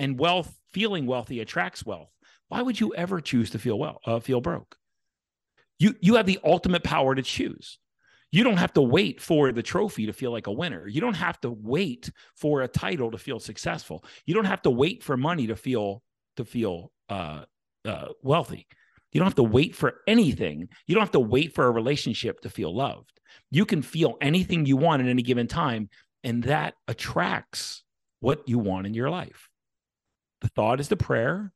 and 0.00 0.18
wealth 0.18 0.58
feeling 0.72 1.06
wealthy 1.06 1.40
attracts 1.40 1.86
wealth 1.86 2.14
why 2.48 2.62
would 2.62 2.78
you 2.78 2.94
ever 2.94 3.20
choose 3.20 3.50
to 3.50 3.58
feel 3.58 3.78
well, 3.78 4.00
uh, 4.06 4.20
feel 4.20 4.40
broke? 4.40 4.76
You 5.78 5.96
you 6.00 6.14
have 6.14 6.26
the 6.26 6.38
ultimate 6.44 6.84
power 6.84 7.14
to 7.14 7.22
choose. 7.22 7.78
You 8.34 8.42
don't 8.42 8.56
have 8.56 8.72
to 8.72 8.82
wait 8.82 9.20
for 9.20 9.52
the 9.52 9.62
trophy 9.62 10.06
to 10.06 10.12
feel 10.12 10.32
like 10.32 10.48
a 10.48 10.52
winner. 10.52 10.88
You 10.88 11.00
don't 11.00 11.14
have 11.14 11.40
to 11.42 11.52
wait 11.52 12.10
for 12.34 12.62
a 12.62 12.68
title 12.68 13.12
to 13.12 13.16
feel 13.16 13.38
successful. 13.38 14.04
You 14.26 14.34
don't 14.34 14.44
have 14.46 14.62
to 14.62 14.70
wait 14.70 15.04
for 15.04 15.16
money 15.16 15.46
to 15.46 15.54
feel 15.54 16.02
to 16.36 16.44
feel 16.44 16.90
uh, 17.08 17.44
uh, 17.84 18.08
wealthy. 18.24 18.66
You 19.12 19.20
don't 19.20 19.28
have 19.28 19.36
to 19.36 19.44
wait 19.44 19.76
for 19.76 20.00
anything. 20.08 20.68
You 20.88 20.96
don't 20.96 21.02
have 21.02 21.12
to 21.12 21.20
wait 21.20 21.54
for 21.54 21.66
a 21.66 21.70
relationship 21.70 22.40
to 22.40 22.50
feel 22.50 22.74
loved. 22.74 23.20
You 23.52 23.64
can 23.64 23.82
feel 23.82 24.16
anything 24.20 24.66
you 24.66 24.76
want 24.76 25.00
at 25.00 25.08
any 25.08 25.22
given 25.22 25.46
time, 25.46 25.88
and 26.24 26.42
that 26.42 26.74
attracts 26.88 27.84
what 28.18 28.48
you 28.48 28.58
want 28.58 28.88
in 28.88 28.94
your 28.94 29.10
life. 29.10 29.48
The 30.40 30.48
thought 30.48 30.80
is 30.80 30.88
the 30.88 30.96
prayer, 30.96 31.52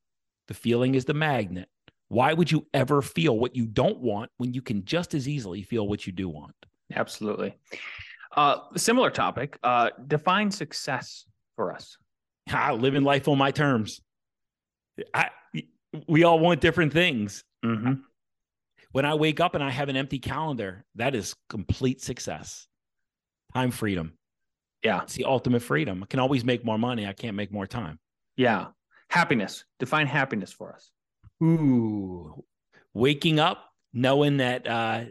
the 0.46 0.54
feeling 0.54 0.94
is 0.94 1.06
the 1.06 1.14
magnet. 1.14 1.68
Why 2.08 2.32
would 2.32 2.50
you 2.50 2.66
ever 2.72 3.02
feel 3.02 3.38
what 3.38 3.54
you 3.54 3.66
don't 3.66 3.98
want 3.98 4.30
when 4.38 4.54
you 4.54 4.62
can 4.62 4.84
just 4.84 5.14
as 5.14 5.28
easily 5.28 5.62
feel 5.62 5.86
what 5.86 6.06
you 6.06 6.12
do 6.12 6.28
want? 6.28 6.54
Absolutely. 6.94 7.56
Uh, 8.34 8.56
similar 8.76 9.10
topic. 9.10 9.58
Uh, 9.62 9.90
define 10.06 10.50
success 10.50 11.26
for 11.56 11.72
us. 11.72 11.98
I 12.50 12.72
living 12.72 13.04
life 13.04 13.28
on 13.28 13.36
my 13.36 13.50
terms. 13.50 14.00
I 15.12 15.30
we 16.06 16.24
all 16.24 16.38
want 16.38 16.60
different 16.60 16.92
things. 16.92 17.44
Mm-hmm. 17.64 17.94
When 18.92 19.04
I 19.04 19.14
wake 19.14 19.40
up 19.40 19.54
and 19.54 19.62
I 19.62 19.70
have 19.70 19.88
an 19.88 19.96
empty 19.96 20.18
calendar, 20.18 20.84
that 20.94 21.14
is 21.14 21.34
complete 21.48 22.00
success. 22.00 22.66
Time 23.54 23.70
freedom. 23.70 24.14
Yeah. 24.82 25.02
It's 25.02 25.14
the 25.14 25.24
ultimate 25.24 25.62
freedom. 25.62 26.02
I 26.02 26.06
can 26.06 26.20
always 26.20 26.44
make 26.44 26.64
more 26.64 26.78
money. 26.78 27.06
I 27.06 27.12
can't 27.12 27.36
make 27.36 27.52
more 27.52 27.66
time. 27.66 27.98
Yeah. 28.36 28.68
Happiness. 29.10 29.64
Define 29.78 30.06
happiness 30.06 30.52
for 30.52 30.72
us. 30.72 30.90
Ooh, 31.42 32.44
waking 32.94 33.38
up 33.38 33.70
knowing 33.92 34.38
that 34.38 34.66
uh, 34.66 35.04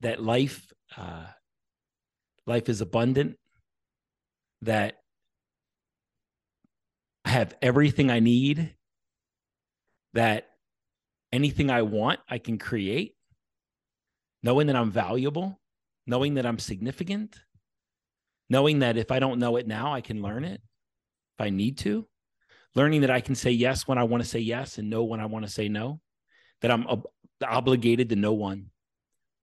that 0.00 0.22
life 0.22 0.72
uh, 0.96 1.26
life 2.46 2.68
is 2.68 2.80
abundant, 2.80 3.36
that 4.62 4.96
I 7.24 7.30
have 7.30 7.54
everything 7.60 8.10
I 8.10 8.20
need, 8.20 8.74
that 10.14 10.48
anything 11.32 11.70
I 11.70 11.82
want 11.82 12.20
I 12.28 12.38
can 12.38 12.58
create, 12.58 13.14
knowing 14.42 14.68
that 14.68 14.76
I'm 14.76 14.90
valuable, 14.90 15.60
knowing 16.06 16.34
that 16.34 16.46
I'm 16.46 16.58
significant, 16.58 17.38
knowing 18.48 18.78
that 18.78 18.96
if 18.96 19.10
I 19.10 19.18
don't 19.18 19.38
know 19.38 19.56
it 19.56 19.66
now, 19.66 19.92
I 19.92 20.00
can 20.00 20.22
learn 20.22 20.44
it 20.44 20.62
if 21.38 21.44
I 21.44 21.50
need 21.50 21.76
to 21.78 22.06
learning 22.74 23.02
that 23.02 23.10
I 23.10 23.20
can 23.20 23.34
say 23.34 23.50
yes 23.50 23.86
when 23.86 23.98
I 23.98 24.04
want 24.04 24.22
to 24.22 24.28
say 24.28 24.38
yes 24.38 24.78
and 24.78 24.90
no 24.90 25.04
when 25.04 25.20
I 25.20 25.26
want 25.26 25.44
to 25.44 25.50
say 25.50 25.68
no, 25.68 26.00
that 26.62 26.70
I'm 26.70 26.86
ob- 26.86 27.08
obligated 27.42 28.08
to 28.10 28.16
no 28.16 28.32
one, 28.32 28.70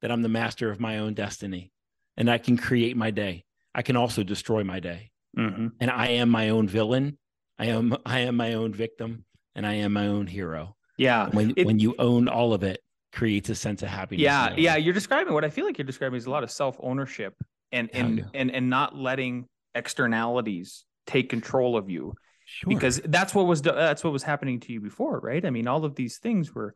that 0.01 0.11
I'm 0.11 0.21
the 0.21 0.29
master 0.29 0.69
of 0.69 0.79
my 0.79 0.99
own 0.99 1.13
destiny, 1.13 1.71
and 2.15 2.29
I 2.29 2.37
can 2.37 2.57
create 2.57 2.95
my 2.95 3.11
day. 3.11 3.45
I 3.73 3.81
can 3.81 3.95
also 3.95 4.23
destroy 4.23 4.63
my 4.63 4.79
day. 4.79 5.11
Mm-hmm. 5.37 5.67
And 5.79 5.91
I 5.91 6.07
am 6.07 6.29
my 6.29 6.49
own 6.49 6.67
villain. 6.67 7.17
I 7.59 7.67
am 7.67 7.95
I 8.05 8.19
am 8.19 8.35
my 8.35 8.53
own 8.53 8.73
victim, 8.73 9.25
and 9.55 9.65
I 9.65 9.75
am 9.75 9.93
my 9.93 10.07
own 10.07 10.27
hero. 10.27 10.75
Yeah. 10.97 11.29
When 11.29 11.53
it, 11.55 11.65
when 11.65 11.79
you 11.79 11.95
own 11.99 12.27
all 12.27 12.53
of 12.53 12.63
it, 12.63 12.81
creates 13.13 13.49
a 13.49 13.55
sense 13.55 13.83
of 13.83 13.89
happiness. 13.89 14.23
Yeah, 14.23 14.53
yeah. 14.55 14.75
You're 14.77 14.93
describing 14.93 15.33
what 15.33 15.45
I 15.45 15.49
feel 15.49 15.65
like 15.65 15.77
you're 15.77 15.85
describing 15.85 16.17
is 16.17 16.25
a 16.25 16.31
lot 16.31 16.43
of 16.43 16.51
self 16.51 16.77
ownership 16.79 17.33
and 17.71 17.89
and, 17.93 18.25
and 18.33 18.51
and 18.51 18.69
not 18.69 18.95
letting 18.95 19.47
externalities 19.75 20.85
take 21.05 21.29
control 21.29 21.77
of 21.77 21.89
you 21.89 22.13
Sure. 22.49 22.69
Because 22.69 23.01
that's 23.03 23.35
what 23.35 23.45
was 23.45 23.61
that's 23.61 24.05
what 24.05 24.13
was 24.13 24.23
happening 24.23 24.61
to 24.61 24.71
you 24.71 24.79
before, 24.79 25.19
right? 25.19 25.45
I 25.45 25.49
mean, 25.49 25.67
all 25.67 25.83
of 25.83 25.95
these 25.95 26.17
things 26.17 26.55
were 26.55 26.75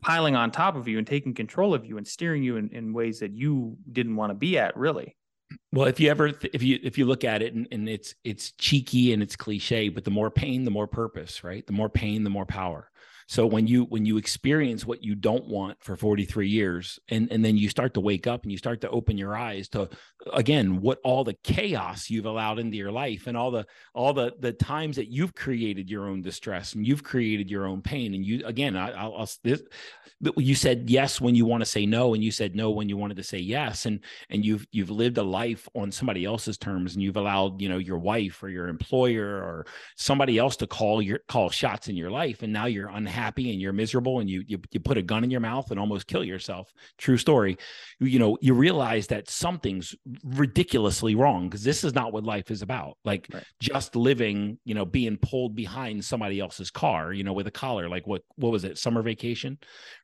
piling 0.00 0.34
on 0.34 0.50
top 0.50 0.74
of 0.74 0.88
you 0.88 0.98
and 0.98 1.06
taking 1.06 1.32
control 1.32 1.74
of 1.74 1.86
you 1.86 1.96
and 1.96 2.06
steering 2.06 2.42
you 2.42 2.56
in, 2.56 2.70
in 2.70 2.92
ways 2.92 3.20
that 3.20 3.30
you 3.30 3.78
didn't 3.92 4.16
want 4.16 4.30
to 4.30 4.34
be 4.34 4.58
at, 4.58 4.76
really. 4.76 5.16
Well, 5.72 5.86
if 5.86 6.00
you 6.00 6.10
ever 6.10 6.32
if 6.52 6.60
you 6.60 6.80
if 6.82 6.98
you 6.98 7.04
look 7.04 7.22
at 7.22 7.40
it 7.40 7.54
and, 7.54 7.68
and 7.70 7.88
it's 7.88 8.16
it's 8.24 8.50
cheeky 8.52 9.12
and 9.12 9.22
it's 9.22 9.36
cliche, 9.36 9.90
but 9.90 10.02
the 10.02 10.10
more 10.10 10.28
pain, 10.28 10.64
the 10.64 10.72
more 10.72 10.88
purpose, 10.88 11.44
right? 11.44 11.64
The 11.64 11.72
more 11.72 11.88
pain, 11.88 12.24
the 12.24 12.30
more 12.30 12.46
power. 12.46 12.90
So 13.28 13.44
when 13.44 13.66
you 13.66 13.84
when 13.84 14.06
you 14.06 14.18
experience 14.18 14.86
what 14.86 15.02
you 15.02 15.16
don't 15.16 15.46
want 15.48 15.82
for 15.82 15.96
43 15.96 16.48
years 16.48 17.00
and 17.08 17.30
and 17.32 17.44
then 17.44 17.56
you 17.56 17.68
start 17.68 17.94
to 17.94 18.00
wake 18.00 18.28
up 18.28 18.44
and 18.44 18.52
you 18.52 18.58
start 18.58 18.80
to 18.82 18.90
open 18.90 19.18
your 19.18 19.36
eyes 19.36 19.68
to 19.70 19.88
again 20.32 20.80
what 20.80 21.00
all 21.02 21.24
the 21.24 21.36
chaos 21.42 22.08
you've 22.08 22.26
allowed 22.26 22.60
into 22.60 22.76
your 22.76 22.92
life 22.92 23.26
and 23.26 23.36
all 23.36 23.50
the 23.50 23.66
all 23.94 24.12
the 24.12 24.32
the 24.38 24.52
times 24.52 24.94
that 24.94 25.08
you've 25.08 25.34
created 25.34 25.90
your 25.90 26.06
own 26.06 26.22
distress 26.22 26.74
and 26.74 26.86
you've 26.86 27.02
created 27.02 27.50
your 27.50 27.66
own 27.66 27.82
pain. 27.82 28.14
And 28.14 28.24
you 28.24 28.46
again 28.46 28.76
I, 28.76 28.92
I'll, 28.92 29.16
I'll 29.16 29.30
this 29.42 29.60
you 30.36 30.54
said 30.54 30.88
yes 30.88 31.20
when 31.20 31.34
you 31.34 31.44
want 31.46 31.62
to 31.62 31.66
say 31.66 31.84
no 31.84 32.14
and 32.14 32.22
you 32.22 32.30
said 32.30 32.54
no 32.54 32.70
when 32.70 32.88
you 32.88 32.96
wanted 32.96 33.16
to 33.16 33.24
say 33.24 33.38
yes. 33.38 33.86
And 33.86 34.04
and 34.30 34.44
you've 34.44 34.68
you've 34.70 34.90
lived 34.90 35.18
a 35.18 35.24
life 35.24 35.68
on 35.74 35.90
somebody 35.90 36.24
else's 36.24 36.58
terms 36.58 36.94
and 36.94 37.02
you've 37.02 37.16
allowed 37.16 37.60
you 37.60 37.68
know 37.68 37.78
your 37.78 37.98
wife 37.98 38.40
or 38.40 38.48
your 38.48 38.68
employer 38.68 39.26
or 39.26 39.66
somebody 39.96 40.38
else 40.38 40.54
to 40.58 40.68
call 40.68 41.02
your 41.02 41.18
call 41.26 41.50
shots 41.50 41.88
in 41.88 41.96
your 41.96 42.12
life. 42.12 42.42
And 42.42 42.52
now 42.52 42.66
you're 42.66 42.88
unhappy 42.88 43.15
and 43.16 43.60
you're 43.60 43.72
miserable 43.72 44.20
and 44.20 44.28
you 44.28 44.44
you, 44.46 44.58
you 44.70 44.80
put 44.80 44.98
a 44.98 45.02
gun 45.02 45.24
in 45.24 45.30
your 45.30 45.40
mouth 45.40 45.70
and 45.70 45.80
almost 45.80 46.06
kill 46.06 46.24
yourself. 46.24 46.72
True 46.98 47.16
story. 47.16 47.56
You 48.00 48.18
know 48.18 48.38
you 48.40 48.54
realize 48.54 49.06
that 49.08 49.28
something's 49.28 49.94
ridiculously 50.24 51.14
wrong 51.14 51.48
because 51.48 51.64
this 51.64 51.84
is 51.84 51.94
not 51.94 52.12
what 52.12 52.24
life 52.24 52.50
is 52.50 52.62
about. 52.62 52.96
Like 53.04 53.28
right. 53.32 53.44
just 53.60 53.96
living 53.96 54.58
you 54.64 54.74
know 54.74 54.84
being 54.84 55.16
pulled 55.16 55.54
behind 55.54 56.04
somebody 56.04 56.40
else's 56.40 56.70
car 56.70 57.12
you 57.12 57.24
know 57.24 57.32
with 57.32 57.46
a 57.46 57.50
collar 57.50 57.88
like 57.88 58.06
what 58.06 58.22
what 58.36 58.52
was 58.52 58.64
it 58.64 58.78
summer 58.78 59.02
vacation 59.02 59.58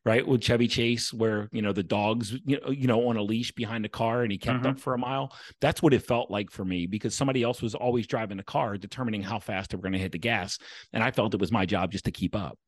right 0.05 0.27
with 0.27 0.41
chevy 0.41 0.69
chase 0.69 1.13
where 1.13 1.49
you 1.53 1.63
know 1.63 1.73
the 1.73 1.83
dogs 1.83 2.33
you 2.45 2.59
know 2.61 2.71
you 2.71 2.87
know 2.87 3.09
on 3.09 3.17
a 3.17 3.23
leash 3.23 3.53
behind 3.53 3.85
a 3.85 3.89
car 3.89 4.23
and 4.23 4.33
he 4.33 4.39
kept 4.39 4.61
mm-hmm. 4.61 4.69
up 4.69 4.81
for 4.81 4.95
a 4.95 4.99
mile. 4.99 5.33
That's 5.61 5.83
what 5.83 5.95
it 5.95 6.07
felt 6.07 6.31
like 6.31 6.51
for 6.51 6.65
me 6.65 6.87
because 6.87 7.15
somebody 7.15 7.43
else 7.43 7.63
was 7.63 7.75
always 7.75 8.07
driving 8.07 8.39
a 8.39 8.45
car 8.45 8.77
determining 8.77 9.23
how 9.23 9.39
fast 9.39 9.71
they 9.71 9.77
were 9.77 9.83
going 9.83 9.93
to 9.93 9.99
hit 9.99 10.13
the 10.13 10.19
gas. 10.19 10.59
And 10.93 11.03
i 11.03 11.11
felt 11.11 11.35
it 11.35 11.41
was 11.41 11.53
my 11.53 11.67
job 11.67 11.93
just 11.93 12.05
to 12.05 12.11
keep 12.11 12.35
up 12.35 12.59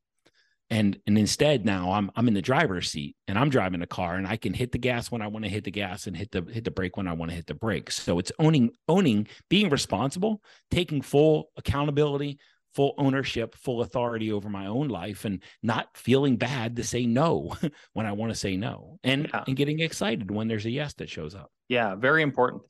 and 0.75 0.99
and 1.07 1.17
instead 1.17 1.65
now 1.65 1.93
I'm 1.93 2.11
I'm 2.17 2.27
in 2.27 2.35
the 2.35 2.43
driver's 2.43 2.91
seat 2.91 3.15
and 3.29 3.39
I'm 3.39 3.49
driving 3.49 3.81
a 3.81 3.87
car 3.87 4.17
and 4.17 4.27
I 4.27 4.37
can 4.37 4.53
hit 4.53 4.73
the 4.73 4.79
gas 4.79 5.11
when 5.11 5.23
I 5.23 5.29
want 5.29 5.45
to 5.45 5.49
hit 5.49 5.63
the 5.63 5.71
gas 5.71 6.09
and 6.09 6.17
hit 6.17 6.33
the 6.33 6.43
hit 6.43 6.65
the 6.65 6.73
brake 6.73 6.97
when 6.97 7.07
I 7.07 7.13
want 7.13 7.31
to 7.31 7.37
hit 7.37 7.47
the 7.47 7.55
brake. 7.55 7.93
So 7.93 8.19
it's 8.19 8.33
owning 8.41 8.71
owning 8.89 9.29
being 9.49 9.71
responsible, 9.71 10.43
taking 10.73 11.01
full 11.01 11.51
accountability, 11.57 12.41
full 12.75 12.95
ownership, 12.99 13.55
full 13.55 13.83
authority 13.83 14.33
over 14.33 14.49
my 14.49 14.67
own 14.67 14.89
life 14.89 15.25
and 15.25 15.45
not 15.63 15.97
feeling 15.97 16.37
bad 16.37 16.75
to 16.77 16.83
say 16.83 17.07
no 17.07 17.55
when 17.93 18.07
I 18.07 18.13
want 18.13 18.33
to 18.33 18.39
say 18.39 18.57
no 18.57 18.99
and 19.05 19.31
yeah. 19.33 19.45
and 19.47 19.57
getting 19.57 19.79
excited 19.79 20.29
when 20.29 20.49
there's 20.49 20.67
a 20.67 20.71
yes 20.71 20.95
that 20.95 21.09
shows 21.09 21.37
up. 21.37 21.53
Yeah, 21.69 21.95
very 21.95 22.23
important. 22.23 22.63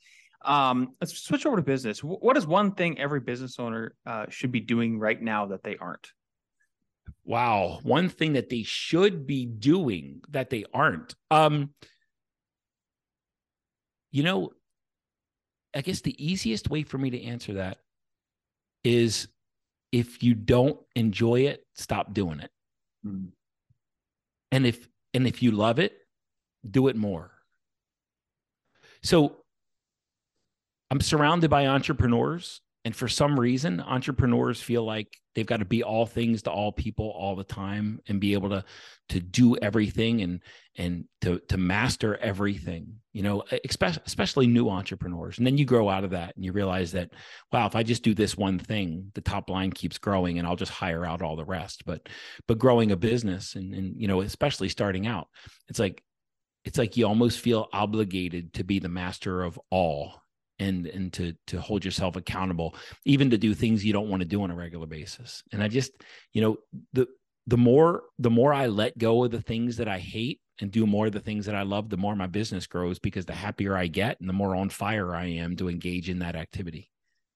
Um, 0.44 0.94
let's 1.00 1.18
switch 1.18 1.46
over 1.46 1.56
to 1.56 1.62
business. 1.62 2.00
What 2.00 2.36
is 2.36 2.46
one 2.46 2.74
thing 2.74 2.98
every 2.98 3.20
business 3.20 3.58
owner 3.58 3.94
uh, 4.04 4.26
should 4.28 4.52
be 4.52 4.60
doing 4.60 4.98
right 4.98 5.20
now 5.20 5.46
that 5.46 5.62
they 5.62 5.78
aren't? 5.78 6.06
Wow, 7.24 7.80
one 7.82 8.08
thing 8.08 8.34
that 8.34 8.50
they 8.50 8.62
should 8.62 9.26
be 9.26 9.46
doing 9.46 10.20
that 10.30 10.50
they 10.50 10.64
aren't. 10.74 11.14
Um, 11.30 11.70
you 14.12 14.22
know, 14.22 14.50
I 15.74 15.80
guess 15.80 16.02
the 16.02 16.24
easiest 16.24 16.70
way 16.70 16.82
for 16.82 16.98
me 16.98 17.10
to 17.10 17.22
answer 17.22 17.54
that 17.54 17.78
is 18.84 19.28
if 19.90 20.22
you 20.22 20.34
don't 20.34 20.78
enjoy 20.94 21.42
it, 21.42 21.64
stop 21.74 22.12
doing 22.12 22.40
it. 22.40 22.50
Mm. 23.06 23.28
And 24.52 24.66
if 24.66 24.88
and 25.14 25.26
if 25.26 25.42
you 25.42 25.50
love 25.52 25.78
it, 25.78 25.96
do 26.68 26.88
it 26.88 26.96
more. 26.96 27.30
So 29.02 29.44
I'm 30.90 31.00
surrounded 31.00 31.50
by 31.50 31.66
entrepreneurs 31.66 32.60
and 32.84 32.94
for 32.94 33.08
some 33.08 33.38
reason 33.40 33.80
entrepreneurs 33.80 34.60
feel 34.60 34.84
like 34.84 35.18
they've 35.34 35.46
got 35.46 35.58
to 35.58 35.64
be 35.64 35.82
all 35.82 36.06
things 36.06 36.42
to 36.42 36.50
all 36.50 36.70
people 36.70 37.10
all 37.10 37.34
the 37.34 37.44
time 37.44 38.00
and 38.08 38.20
be 38.20 38.34
able 38.34 38.50
to 38.50 38.64
to 39.08 39.20
do 39.20 39.56
everything 39.56 40.22
and 40.22 40.40
and 40.76 41.04
to 41.20 41.38
to 41.48 41.56
master 41.56 42.16
everything 42.16 42.94
you 43.12 43.22
know 43.22 43.42
especially 43.64 44.46
new 44.46 44.68
entrepreneurs. 44.68 45.38
And 45.38 45.46
then 45.46 45.58
you 45.58 45.64
grow 45.64 45.88
out 45.88 46.04
of 46.04 46.10
that 46.10 46.34
and 46.36 46.44
you 46.44 46.52
realize 46.52 46.92
that 46.92 47.10
wow 47.52 47.66
if 47.66 47.76
i 47.76 47.82
just 47.82 48.02
do 48.02 48.14
this 48.14 48.36
one 48.36 48.58
thing 48.58 49.10
the 49.14 49.20
top 49.20 49.50
line 49.50 49.72
keeps 49.72 49.98
growing 49.98 50.38
and 50.38 50.46
i'll 50.46 50.56
just 50.56 50.72
hire 50.72 51.04
out 51.04 51.22
all 51.22 51.36
the 51.36 51.44
rest. 51.44 51.84
But 51.86 52.08
but 52.46 52.58
growing 52.58 52.92
a 52.92 52.96
business 52.96 53.54
and 53.54 53.74
and 53.74 54.00
you 54.00 54.08
know 54.08 54.20
especially 54.20 54.68
starting 54.68 55.06
out 55.06 55.28
it's 55.68 55.78
like 55.78 56.02
it's 56.64 56.78
like 56.78 56.96
you 56.96 57.06
almost 57.06 57.40
feel 57.40 57.68
obligated 57.72 58.54
to 58.54 58.64
be 58.64 58.78
the 58.78 58.88
master 58.88 59.42
of 59.42 59.60
all 59.70 60.23
and 60.58 60.86
and 60.86 61.12
to 61.12 61.34
to 61.46 61.60
hold 61.60 61.84
yourself 61.84 62.16
accountable 62.16 62.74
even 63.04 63.30
to 63.30 63.38
do 63.38 63.54
things 63.54 63.84
you 63.84 63.92
don't 63.92 64.08
want 64.08 64.20
to 64.20 64.28
do 64.28 64.42
on 64.42 64.50
a 64.50 64.54
regular 64.54 64.86
basis. 64.86 65.42
And 65.52 65.62
i 65.62 65.68
just 65.68 65.92
you 66.32 66.40
know 66.40 66.56
the 66.92 67.06
the 67.46 67.56
more 67.56 68.04
the 68.18 68.30
more 68.30 68.52
i 68.52 68.66
let 68.66 68.96
go 68.96 69.24
of 69.24 69.30
the 69.30 69.42
things 69.42 69.76
that 69.76 69.88
i 69.88 69.98
hate 69.98 70.40
and 70.60 70.70
do 70.70 70.86
more 70.86 71.06
of 71.06 71.12
the 71.12 71.20
things 71.20 71.46
that 71.46 71.54
i 71.54 71.62
love 71.62 71.90
the 71.90 71.96
more 71.96 72.14
my 72.14 72.26
business 72.26 72.66
grows 72.66 72.98
because 72.98 73.26
the 73.26 73.34
happier 73.34 73.76
i 73.76 73.86
get 73.86 74.20
and 74.20 74.28
the 74.28 74.32
more 74.32 74.54
on 74.54 74.68
fire 74.70 75.14
i 75.14 75.26
am 75.26 75.56
to 75.56 75.68
engage 75.68 76.08
in 76.08 76.20
that 76.20 76.36
activity. 76.36 76.90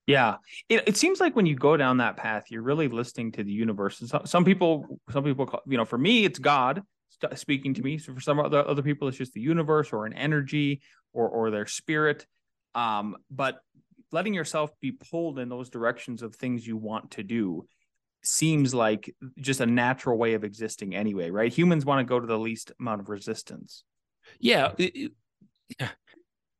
Yeah. 0.06 0.36
It, 0.70 0.84
it 0.86 0.96
seems 0.96 1.20
like 1.20 1.36
when 1.36 1.44
you 1.44 1.54
go 1.54 1.76
down 1.76 1.98
that 1.98 2.16
path 2.16 2.46
you're 2.48 2.62
really 2.62 2.88
listening 2.88 3.30
to 3.32 3.44
the 3.44 3.52
universe. 3.52 3.98
Some, 3.98 4.24
some 4.24 4.44
people 4.44 5.00
some 5.10 5.22
people 5.22 5.44
call, 5.44 5.60
you 5.66 5.76
know 5.76 5.84
for 5.84 5.98
me 5.98 6.24
it's 6.24 6.38
god 6.38 6.82
speaking 7.34 7.74
to 7.74 7.82
me. 7.82 7.98
So 7.98 8.14
for 8.14 8.20
some 8.20 8.40
other 8.40 8.66
other 8.66 8.82
people 8.82 9.08
it's 9.08 9.18
just 9.18 9.34
the 9.34 9.40
universe 9.40 9.92
or 9.92 10.06
an 10.06 10.14
energy 10.14 10.80
or 11.12 11.28
or 11.28 11.50
their 11.50 11.66
spirit 11.66 12.26
um, 12.74 13.16
but 13.30 13.60
letting 14.12 14.34
yourself 14.34 14.70
be 14.80 14.92
pulled 14.92 15.38
in 15.38 15.48
those 15.48 15.70
directions 15.70 16.22
of 16.22 16.34
things 16.34 16.66
you 16.66 16.76
want 16.76 17.10
to 17.12 17.22
do 17.22 17.66
seems 18.22 18.74
like 18.74 19.14
just 19.38 19.60
a 19.60 19.66
natural 19.66 20.16
way 20.16 20.34
of 20.34 20.44
existing 20.44 20.94
anyway, 20.94 21.30
right? 21.30 21.52
Humans 21.52 21.84
want 21.84 22.00
to 22.00 22.08
go 22.08 22.18
to 22.18 22.26
the 22.26 22.38
least 22.38 22.72
amount 22.80 23.00
of 23.00 23.08
resistance. 23.08 23.84
Yeah. 24.40 24.72
It, 24.78 25.12
it, 25.78 25.88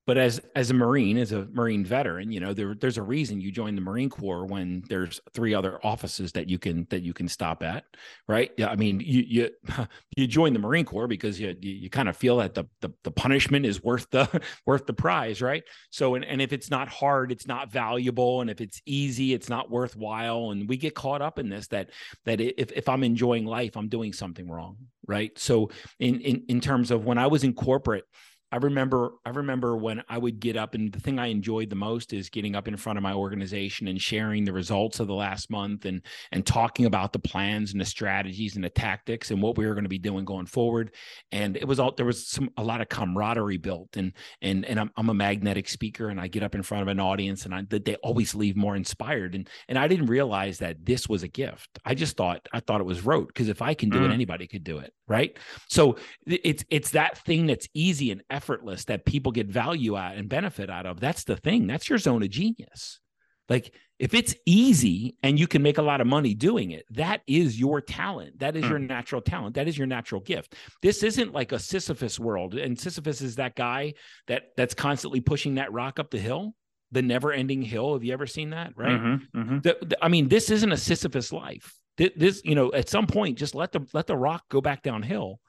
but 0.08 0.16
as 0.16 0.40
as 0.56 0.70
a 0.70 0.74
marine 0.74 1.18
as 1.18 1.32
a 1.32 1.44
marine 1.52 1.84
veteran 1.84 2.32
you 2.32 2.40
know 2.40 2.54
there, 2.54 2.74
there's 2.74 2.96
a 2.96 3.02
reason 3.02 3.42
you 3.42 3.52
join 3.52 3.74
the 3.74 3.80
marine 3.80 4.08
corps 4.08 4.46
when 4.46 4.82
there's 4.88 5.20
three 5.34 5.52
other 5.52 5.78
offices 5.84 6.32
that 6.32 6.48
you 6.48 6.58
can 6.58 6.86
that 6.88 7.02
you 7.02 7.12
can 7.12 7.28
stop 7.28 7.62
at 7.62 7.84
right? 8.26 8.50
Yeah 8.56 8.68
i 8.68 8.74
mean 8.74 9.00
you 9.00 9.22
you 9.28 9.50
you 10.16 10.26
join 10.26 10.54
the 10.54 10.58
marine 10.58 10.86
corps 10.86 11.06
because 11.06 11.38
you 11.38 11.54
you, 11.60 11.72
you 11.72 11.90
kind 11.90 12.08
of 12.08 12.16
feel 12.16 12.38
that 12.38 12.54
the, 12.54 12.64
the, 12.80 12.90
the 13.04 13.10
punishment 13.10 13.66
is 13.66 13.84
worth 13.84 14.08
the 14.10 14.42
worth 14.66 14.86
the 14.86 14.94
prize 14.94 15.42
right? 15.42 15.62
So 15.90 16.14
and, 16.14 16.24
and 16.24 16.40
if 16.40 16.54
it's 16.54 16.70
not 16.70 16.88
hard 16.88 17.30
it's 17.30 17.46
not 17.46 17.70
valuable 17.70 18.40
and 18.40 18.48
if 18.48 18.62
it's 18.62 18.80
easy 18.86 19.34
it's 19.34 19.50
not 19.50 19.70
worthwhile 19.70 20.52
and 20.52 20.66
we 20.66 20.78
get 20.78 20.94
caught 20.94 21.20
up 21.20 21.38
in 21.38 21.50
this 21.50 21.68
that 21.68 21.90
that 22.24 22.40
if, 22.40 22.72
if 22.72 22.88
i'm 22.88 23.04
enjoying 23.04 23.44
life 23.44 23.76
i'm 23.76 23.88
doing 23.88 24.14
something 24.14 24.50
wrong 24.50 24.76
right? 25.06 25.36
So 25.38 25.70
in 25.98 26.20
in 26.20 26.44
in 26.48 26.60
terms 26.60 26.90
of 26.90 27.04
when 27.04 27.18
i 27.18 27.26
was 27.26 27.44
in 27.44 27.54
corporate 27.54 28.04
I 28.50 28.56
remember 28.56 29.12
I 29.24 29.30
remember 29.30 29.76
when 29.76 30.02
I 30.08 30.16
would 30.16 30.40
get 30.40 30.56
up 30.56 30.74
and 30.74 30.90
the 30.92 31.00
thing 31.00 31.18
I 31.18 31.26
enjoyed 31.26 31.68
the 31.68 31.76
most 31.76 32.12
is 32.12 32.30
getting 32.30 32.56
up 32.56 32.66
in 32.66 32.76
front 32.76 32.96
of 32.96 33.02
my 33.02 33.12
organization 33.12 33.88
and 33.88 34.00
sharing 34.00 34.44
the 34.44 34.52
results 34.52 35.00
of 35.00 35.06
the 35.06 35.14
last 35.14 35.50
month 35.50 35.84
and 35.84 36.02
and 36.32 36.46
talking 36.46 36.86
about 36.86 37.12
the 37.12 37.18
plans 37.18 37.72
and 37.72 37.80
the 37.80 37.84
strategies 37.84 38.54
and 38.54 38.64
the 38.64 38.70
tactics 38.70 39.30
and 39.30 39.42
what 39.42 39.58
we 39.58 39.66
were 39.66 39.74
going 39.74 39.84
to 39.84 39.90
be 39.90 39.98
doing 39.98 40.24
going 40.24 40.46
forward. 40.46 40.94
And 41.30 41.56
it 41.56 41.66
was 41.66 41.78
all 41.78 41.92
there 41.92 42.06
was 42.06 42.26
some 42.26 42.50
a 42.56 42.64
lot 42.64 42.80
of 42.80 42.88
camaraderie 42.88 43.58
built 43.58 43.96
and 43.96 44.12
and 44.40 44.64
and 44.64 44.80
I'm, 44.80 44.90
I'm 44.96 45.10
a 45.10 45.14
magnetic 45.14 45.68
speaker 45.68 46.08
and 46.08 46.20
I 46.20 46.28
get 46.28 46.42
up 46.42 46.54
in 46.54 46.62
front 46.62 46.82
of 46.82 46.88
an 46.88 47.00
audience 47.00 47.44
and 47.44 47.54
I 47.54 47.64
they 47.68 47.96
always 47.96 48.34
leave 48.34 48.56
more 48.56 48.76
inspired. 48.76 49.34
And 49.34 49.48
and 49.68 49.78
I 49.78 49.88
didn't 49.88 50.06
realize 50.06 50.58
that 50.58 50.86
this 50.86 51.08
was 51.08 51.22
a 51.22 51.28
gift. 51.28 51.78
I 51.84 51.94
just 51.94 52.16
thought 52.16 52.48
I 52.52 52.60
thought 52.60 52.80
it 52.80 52.84
was 52.84 53.04
rote 53.04 53.28
because 53.28 53.48
if 53.48 53.60
I 53.60 53.74
can 53.74 53.90
do 53.90 54.00
mm. 54.00 54.06
it 54.06 54.12
anybody 54.12 54.46
could 54.46 54.64
do 54.64 54.78
it 54.78 54.92
right? 55.08 55.36
So 55.68 55.96
it's 56.26 56.64
it's 56.70 56.90
that 56.90 57.18
thing 57.24 57.46
that's 57.46 57.68
easy 57.74 58.10
and 58.10 58.22
effortless 58.38 58.84
that 58.84 59.04
people 59.04 59.32
get 59.32 59.48
value 59.48 59.96
out 59.96 60.16
and 60.16 60.28
benefit 60.28 60.70
out 60.70 60.86
of. 60.86 61.00
That's 61.00 61.24
the 61.24 61.36
thing. 61.36 61.66
That's 61.66 61.88
your 61.88 61.98
zone 61.98 62.22
of 62.22 62.30
genius. 62.30 63.00
Like 63.48 63.74
if 63.98 64.14
it's 64.14 64.34
easy 64.46 65.16
and 65.24 65.40
you 65.40 65.48
can 65.48 65.62
make 65.62 65.78
a 65.78 65.82
lot 65.90 66.00
of 66.00 66.06
money 66.06 66.34
doing 66.34 66.70
it, 66.70 66.84
that 66.90 67.22
is 67.26 67.58
your 67.58 67.80
talent. 67.80 68.38
That 68.38 68.54
is 68.56 68.64
mm. 68.64 68.70
your 68.70 68.78
natural 68.78 69.20
talent. 69.20 69.56
That 69.56 69.66
is 69.66 69.76
your 69.76 69.88
natural 69.88 70.20
gift. 70.20 70.54
This 70.82 71.02
isn't 71.02 71.32
like 71.32 71.50
a 71.52 71.58
Sisyphus 71.58 72.20
world. 72.20 72.54
And 72.54 72.78
Sisyphus 72.78 73.20
is 73.22 73.36
that 73.36 73.56
guy 73.56 73.94
that 74.28 74.42
that's 74.56 74.74
constantly 74.74 75.20
pushing 75.20 75.56
that 75.56 75.72
rock 75.72 75.98
up 75.98 76.10
the 76.10 76.18
hill, 76.18 76.54
the 76.92 77.02
never-ending 77.02 77.62
hill. 77.62 77.94
Have 77.94 78.04
you 78.04 78.12
ever 78.12 78.26
seen 78.26 78.50
that? 78.50 78.72
Right. 78.76 79.00
Mm-hmm, 79.00 79.40
mm-hmm. 79.40 79.58
The, 79.66 79.76
the, 79.82 79.96
I 80.00 80.08
mean, 80.08 80.28
this 80.28 80.50
isn't 80.50 80.72
a 80.72 80.76
Sisyphus 80.76 81.32
life. 81.32 81.74
This, 81.96 82.10
this, 82.16 82.42
you 82.44 82.54
know, 82.54 82.72
at 82.72 82.88
some 82.88 83.06
point, 83.06 83.38
just 83.38 83.54
let 83.54 83.72
the 83.72 83.80
let 83.92 84.06
the 84.06 84.16
rock 84.16 84.44
go 84.48 84.60
back 84.60 84.82
downhill 84.82 85.40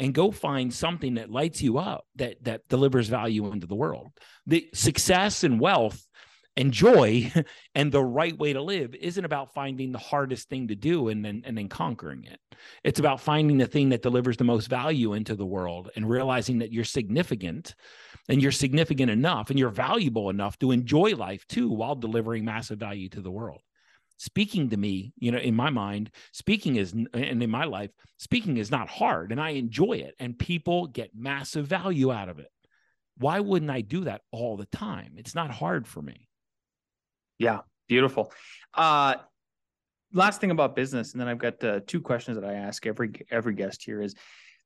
and 0.00 0.14
go 0.14 0.30
find 0.30 0.72
something 0.72 1.14
that 1.14 1.30
lights 1.30 1.62
you 1.62 1.78
up 1.78 2.06
that 2.16 2.42
that 2.44 2.68
delivers 2.68 3.08
value 3.08 3.50
into 3.52 3.66
the 3.66 3.74
world. 3.74 4.08
The 4.46 4.68
success 4.74 5.44
and 5.44 5.60
wealth 5.60 6.06
and 6.56 6.72
joy 6.72 7.32
and 7.74 7.90
the 7.90 8.02
right 8.02 8.36
way 8.36 8.52
to 8.52 8.62
live 8.62 8.94
isn't 8.94 9.24
about 9.24 9.54
finding 9.54 9.92
the 9.92 9.98
hardest 9.98 10.48
thing 10.48 10.68
to 10.68 10.74
do 10.74 11.08
and 11.08 11.24
then 11.24 11.42
and 11.44 11.56
then 11.56 11.68
conquering 11.68 12.24
it. 12.24 12.40
It's 12.82 13.00
about 13.00 13.20
finding 13.20 13.58
the 13.58 13.66
thing 13.66 13.90
that 13.90 14.02
delivers 14.02 14.36
the 14.36 14.44
most 14.44 14.66
value 14.68 15.14
into 15.14 15.34
the 15.34 15.46
world 15.46 15.90
and 15.96 16.08
realizing 16.08 16.58
that 16.58 16.72
you're 16.72 16.84
significant 16.84 17.74
and 18.28 18.42
you're 18.42 18.52
significant 18.52 19.10
enough 19.10 19.50
and 19.50 19.58
you're 19.58 19.70
valuable 19.70 20.30
enough 20.30 20.58
to 20.58 20.70
enjoy 20.70 21.14
life 21.14 21.46
too 21.46 21.68
while 21.68 21.94
delivering 21.94 22.44
massive 22.44 22.78
value 22.78 23.08
to 23.10 23.20
the 23.20 23.30
world 23.30 23.60
speaking 24.16 24.70
to 24.70 24.76
me 24.76 25.12
you 25.18 25.30
know 25.30 25.38
in 25.38 25.54
my 25.54 25.70
mind 25.70 26.10
speaking 26.32 26.76
is 26.76 26.92
and 26.92 27.42
in 27.42 27.50
my 27.50 27.64
life 27.64 27.90
speaking 28.16 28.56
is 28.56 28.70
not 28.70 28.88
hard 28.88 29.32
and 29.32 29.40
i 29.40 29.50
enjoy 29.50 29.94
it 29.94 30.14
and 30.18 30.38
people 30.38 30.86
get 30.86 31.10
massive 31.14 31.66
value 31.66 32.12
out 32.12 32.28
of 32.28 32.38
it. 32.38 32.48
Why 33.18 33.40
wouldn't 33.40 33.70
i 33.70 33.80
do 33.80 34.04
that 34.04 34.22
all 34.32 34.56
the 34.56 34.66
time? 34.66 35.14
It's 35.16 35.34
not 35.34 35.50
hard 35.50 35.86
for 35.86 36.02
me. 36.02 36.28
Yeah 37.38 37.60
beautiful. 37.88 38.32
Uh 38.72 39.16
last 40.14 40.40
thing 40.40 40.52
about 40.52 40.76
business 40.76 41.12
and 41.12 41.20
then 41.20 41.26
i've 41.26 41.38
got 41.38 41.62
uh, 41.64 41.80
two 41.88 42.00
questions 42.00 42.38
that 42.38 42.48
i 42.48 42.54
ask 42.54 42.86
every 42.86 43.10
every 43.32 43.52
guest 43.52 43.82
here 43.84 44.00
is 44.00 44.14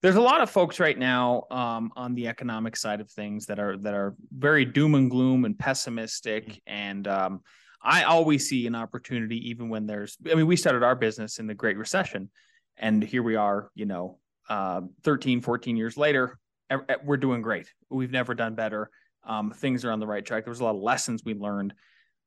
there's 0.03 0.17
a 0.17 0.21
lot 0.21 0.41
of 0.41 0.49
folks 0.49 0.79
right 0.79 0.99
now 0.99 1.43
um, 1.51 1.91
on 1.97 2.15
the 2.15 2.29
economic 2.29 2.77
side 2.77 3.01
of 3.01 3.11
things 3.11 3.47
that 3.47 3.59
are 3.59 3.77
that 3.79 3.95
are 3.95 4.15
very 4.31 4.65
doom 4.65 4.95
and 4.95 5.11
gloom 5.11 5.45
and 5.45 5.59
pessimistic 5.59 6.47
mm-hmm. 6.47 6.73
and 6.73 7.09
um, 7.09 7.41
i 7.83 8.03
always 8.05 8.49
see 8.49 8.67
an 8.67 8.75
opportunity 8.75 9.51
even 9.51 9.69
when 9.69 9.87
there's 9.87 10.17
i 10.31 10.35
mean 10.35 10.47
we 10.47 10.57
started 10.57 10.83
our 10.83 10.95
business 10.95 11.39
in 11.39 11.47
the 11.47 11.55
great 11.55 11.77
recession 11.77 12.31
and 12.77 13.03
here 13.03 13.23
we 13.23 13.37
are 13.37 13.71
you 13.75 13.87
know 13.87 14.19
uh, 14.49 14.81
13 15.03 15.41
14 15.43 15.77
years 15.77 15.97
later 15.97 16.39
we're 17.05 17.17
doing 17.17 17.43
great. 17.43 17.73
We've 17.91 18.11
never 18.11 18.35
done 18.35 18.55
better. 18.55 18.91
Um, 19.25 19.51
things 19.51 19.85
are 19.85 19.91
on 19.91 20.01
the 20.01 20.07
right 20.07 20.25
track. 20.25 20.45
There 20.45 20.51
was 20.51 20.61
a 20.61 20.65
lot 20.65 20.75
of 20.75 20.83
lessons 20.83 21.23
we 21.25 21.35
learned 21.35 21.75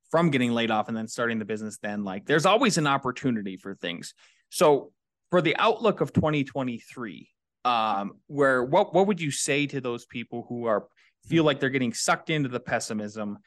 from 0.10 0.30
getting 0.30 0.52
laid 0.52 0.72
off 0.72 0.88
and 0.88 0.98
then 0.98 1.08
starting 1.08 1.40
the 1.40 1.46
business 1.46 1.78
then 1.82 2.04
like 2.04 2.26
there's 2.26 2.46
always 2.46 2.78
an 2.78 2.86
opportunity 2.86 3.56
for 3.56 3.76
things. 3.76 4.14
So 4.50 4.92
for 5.30 5.42
the 5.42 5.56
outlook 5.58 6.02
of 6.02 6.12
2023 6.12 7.30
um, 7.64 8.14
where 8.28 8.64
what 8.64 8.94
what 8.94 9.08
would 9.08 9.22
you 9.22 9.32
say 9.32 9.68
to 9.68 9.80
those 9.80 10.06
people 10.06 10.46
who 10.50 10.66
are 10.66 10.88
feel 11.28 11.44
like 11.44 11.60
they're 11.60 11.70
getting 11.70 11.94
sucked 11.94 12.30
into 12.30 12.50
the 12.50 12.60
pessimism 12.60 13.38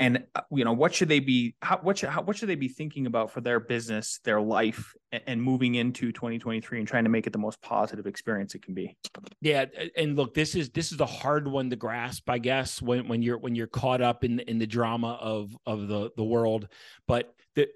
and 0.00 0.24
uh, 0.34 0.40
you 0.50 0.64
know 0.64 0.72
what 0.72 0.92
should 0.92 1.08
they 1.08 1.20
be 1.20 1.54
how 1.62 1.78
what 1.82 1.98
should 1.98 2.08
how, 2.08 2.22
what 2.22 2.36
should 2.36 2.48
they 2.48 2.56
be 2.56 2.66
thinking 2.66 3.06
about 3.06 3.30
for 3.30 3.40
their 3.40 3.60
business 3.60 4.18
their 4.24 4.40
life 4.40 4.94
and, 5.12 5.22
and, 5.26 5.42
moving 5.42 5.76
into 5.76 6.10
2023 6.10 6.78
and 6.78 6.88
trying 6.88 7.04
to 7.04 7.10
make 7.10 7.26
it 7.26 7.32
the 7.32 7.38
most 7.38 7.60
positive 7.60 8.06
experience 8.06 8.54
it 8.54 8.62
can 8.62 8.74
be? 8.74 8.96
Yeah 9.40 9.66
and 9.96 10.16
look 10.16 10.34
this 10.34 10.54
is 10.54 10.70
this 10.70 10.90
is 10.90 11.00
a 11.00 11.06
hard 11.06 11.46
one 11.46 11.70
to 11.70 11.76
grasp 11.76 12.28
i 12.30 12.38
guess 12.38 12.80
when 12.80 13.06
when 13.06 13.22
you're 13.22 13.38
when 13.38 13.54
you're 13.54 13.66
caught 13.66 14.00
up 14.00 14.24
in 14.24 14.40
in 14.40 14.58
the 14.58 14.66
drama 14.66 15.18
of 15.20 15.56
of 15.66 15.86
the 15.86 16.10
the 16.16 16.24
world. 16.24 16.68
But 17.06 17.34
the, 17.56 17.68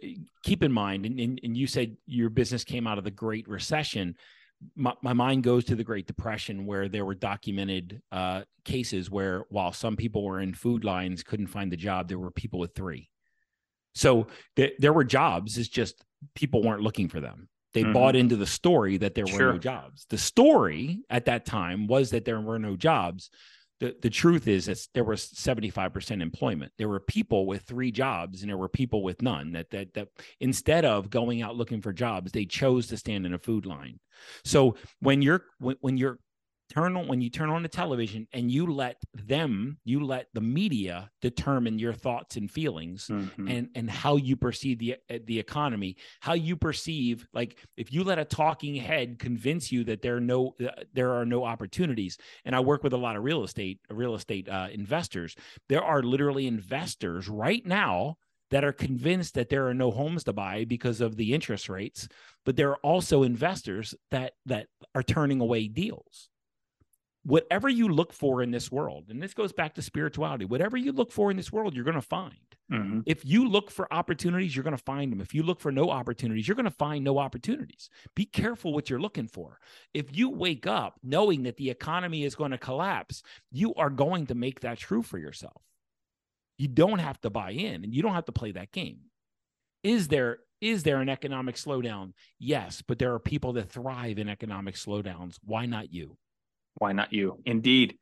keep 0.43 0.63
in 0.63 0.73
mind 0.73 1.05
and, 1.05 1.21
and 1.21 1.57
you 1.57 1.67
said 1.67 1.97
your 2.07 2.31
business 2.31 2.65
came 2.65 2.87
out 2.87 2.97
of 2.97 3.05
the 3.05 3.11
great 3.11 3.49
recession 3.49 4.17
my, 4.77 4.95
my 5.03 5.13
mind 5.13 5.43
goes 5.43 5.65
to 5.67 5.77
the 5.77 5.85
Great 5.85 6.07
Depression, 6.07 6.67
where 6.67 6.89
there 6.89 7.05
were 7.05 7.15
documented 7.15 8.01
uh, 8.13 8.43
cases 8.65 9.11
where, 9.11 9.45
while 9.51 9.73
some 9.73 9.97
people 9.97 10.25
were 10.25 10.41
in 10.41 10.55
food 10.55 10.85
lines, 10.85 11.23
couldn't 11.23 11.49
find 11.49 11.71
the 11.71 11.77
job, 11.77 12.09
there 12.09 12.19
were 12.19 12.31
people 12.31 12.59
with 12.59 12.75
three. 12.75 13.11
So 13.95 14.27
th- 14.57 14.75
there 14.79 14.93
were 14.93 15.05
jobs. 15.05 15.59
It's 15.59 15.69
just 15.69 16.03
people 16.35 16.63
weren't 16.63 16.83
looking 16.83 17.09
for 17.09 17.21
them. 17.21 17.49
They 17.75 17.83
mm-hmm. 17.83 17.93
bought 17.93 18.17
into 18.17 18.37
the 18.37 18.47
story 18.47 18.97
that 18.99 19.15
there 19.15 19.25
were 19.25 19.33
sure. 19.33 19.53
no 19.53 19.59
jobs. 19.59 20.07
The 20.09 20.19
story 20.19 21.01
at 21.11 21.27
that 21.27 21.45
time 21.45 21.87
was 21.87 22.11
that 22.11 22.25
there 22.25 22.41
were 22.41 22.59
no 22.59 22.77
jobs 22.77 23.31
the, 23.81 23.95
the 24.01 24.11
truth 24.11 24.47
is 24.47 24.67
that 24.67 24.87
there 24.95 25.05
was 25.05 25.27
75% 25.27 26.23
employment. 26.23 26.73
There 26.79 26.89
were 26.89 27.01
people 27.01 27.47
with 27.47 27.63
three 27.63 27.91
jobs 27.91 28.43
and 28.43 28.51
there 28.51 28.57
were 28.57 28.69
people 28.69 29.03
with 29.03 29.21
none 29.21 29.53
that, 29.53 29.71
that, 29.71 29.95
that 29.95 30.09
instead 30.41 30.85
of 30.85 31.11
going 31.11 31.43
out 31.43 31.57
looking 31.57 31.81
for 31.81 31.93
jobs, 31.93 32.33
they 32.33 32.45
chose 32.45 32.87
to 32.89 32.97
stand 32.97 33.27
in 33.27 33.35
a 33.35 33.39
food 33.39 33.67
line. 33.67 33.99
So 34.45 34.77
when 35.01 35.23
you're, 35.23 35.45
when, 35.59 35.77
when 35.81 35.97
you're 35.97 36.19
turn 36.71 36.97
on 36.97 37.07
when 37.09 37.21
you 37.21 37.31
turn 37.31 37.51
on 37.51 37.63
the 37.63 37.69
television 37.69 38.27
and 38.33 38.51
you 38.51 38.67
let 38.67 39.03
them 39.13 39.79
you 39.85 40.05
let 40.05 40.29
the 40.35 40.41
media 40.41 41.11
determine 41.21 41.79
your 41.79 41.93
thoughts 41.93 42.37
and 42.37 42.51
feelings 42.51 43.09
mm-hmm. 43.09 43.49
and 43.49 43.69
and 43.75 43.91
how 43.91 44.17
you 44.17 44.37
perceive 44.37 44.79
the 44.79 44.97
uh, 45.11 45.19
the 45.27 45.39
economy 45.39 45.97
how 46.21 46.33
you 46.33 46.57
perceive 46.57 47.27
like 47.35 47.59
if 47.77 47.93
you 47.93 48.03
let 48.03 48.19
a 48.19 48.25
talking 48.25 48.75
head 48.75 49.19
convince 49.19 49.71
you 49.71 49.85
that 49.85 50.03
there 50.03 50.17
are 50.17 50.21
no 50.21 50.55
uh, 50.65 50.71
there 50.93 51.13
are 51.13 51.27
no 51.27 51.45
opportunities 51.45 52.19
and 52.45 52.57
i 52.57 52.61
work 52.61 52.83
with 52.83 52.93
a 52.93 52.99
lot 52.99 53.17
of 53.17 53.23
real 53.25 53.45
estate 53.45 53.81
real 53.91 54.15
estate 54.15 54.49
uh, 54.49 54.69
investors 54.73 55.37
there 55.69 55.85
are 55.85 56.03
literally 56.03 56.47
investors 56.47 57.29
right 57.29 57.65
now 57.67 58.17
that 58.51 58.65
are 58.65 58.73
convinced 58.73 59.35
that 59.35 59.49
there 59.49 59.67
are 59.67 59.75
no 59.75 59.91
homes 59.91 60.25
to 60.25 60.33
buy 60.33 60.65
because 60.65 61.01
of 61.01 61.17
the 61.17 61.35
interest 61.35 61.69
rates 61.69 62.09
but 62.45 62.57
there 62.57 62.71
are 62.71 62.79
also 62.79 63.23
investors 63.23 63.95
that 64.11 64.33
that 64.47 64.69
are 64.95 65.03
turning 65.03 65.41
away 65.41 65.69
deals 65.69 66.31
whatever 67.25 67.69
you 67.69 67.89
look 67.89 68.13
for 68.13 68.43
in 68.43 68.51
this 68.51 68.71
world, 68.71 69.07
and 69.09 69.23
this 69.23 69.35
goes 69.35 69.53
back 69.53 69.75
to 69.75 69.83
spirituality, 69.83 70.45
whatever 70.45 70.77
you 70.77 70.93
look 70.93 71.11
for 71.11 71.31
in 71.31 71.37
this 71.37 71.51
world, 71.53 71.75
you're 71.75 71.85
going 71.85 71.95
to 71.95 72.03
find. 72.03 72.37
Mm-hmm. 72.71 73.01
If 73.07 73.25
you 73.25 73.49
look 73.49 73.71
for 73.71 73.93
opportunities, 73.93 74.55
you're 74.55 74.63
going 74.63 74.77
to 74.77 74.83
find 74.83 75.11
them. 75.11 75.21
If 75.21 75.35
you 75.35 75.43
look 75.43 75.61
for 75.61 75.73
no 75.73 75.91
opportunities, 75.91 76.47
you're 76.47 76.55
going 76.55 76.65
to 76.65 76.71
find 76.71 77.05
no 77.05 77.19
opportunities. 77.19 77.91
Be 78.15 78.25
careful 78.25 78.73
what 78.73 78.89
you're 78.89 79.01
looking 79.01 79.27
for. 79.27 79.59
If 79.93 80.17
you 80.17 80.31
wake 80.31 80.67
up 80.67 80.99
knowing 81.03 81.43
that 81.45 81.57
the 81.57 81.71
economy 81.71 82.25
is 82.25 82.35
going 82.35 82.53
to 82.53 82.59
collapse, 82.59 83.23
you 83.51 83.75
are 83.75 83.91
going 83.91 84.27
to 84.27 84.35
make 84.35 84.61
that 84.61 84.79
true 84.79 85.03
for 85.03 85.19
yourself. 85.19 85.63
You 86.59 86.69
don't 86.69 87.01
have 87.01 87.21
to 87.23 87.31
buy 87.31 87.51
in 87.51 87.85
and 87.85 87.95
you 87.95 88.03
don't 88.03 88.15
have 88.15 88.27
to 88.27 88.33
play 88.33 88.53
that 88.53 88.73
game. 88.73 89.01
Is 89.83 90.09
there 90.09 90.39
is 90.61 90.83
there 90.83 91.03
an 91.03 91.11
economic 91.11 91.57
slowdown? 91.57 92.13
Yes, 92.39 92.83
but 92.87 92.99
there 92.99 93.13
are 93.13 93.19
people 93.19 93.53
that 93.55 93.69
thrive 93.69 94.19
in 94.19 94.31
economic 94.31 94.77
slowdowns. 94.77 95.37
Why 95.45 95.67
not 95.67 95.93
you? 95.93 96.17
Why 96.77 96.93
not 96.93 97.13
you? 97.13 97.41
Indeed. 97.45 97.97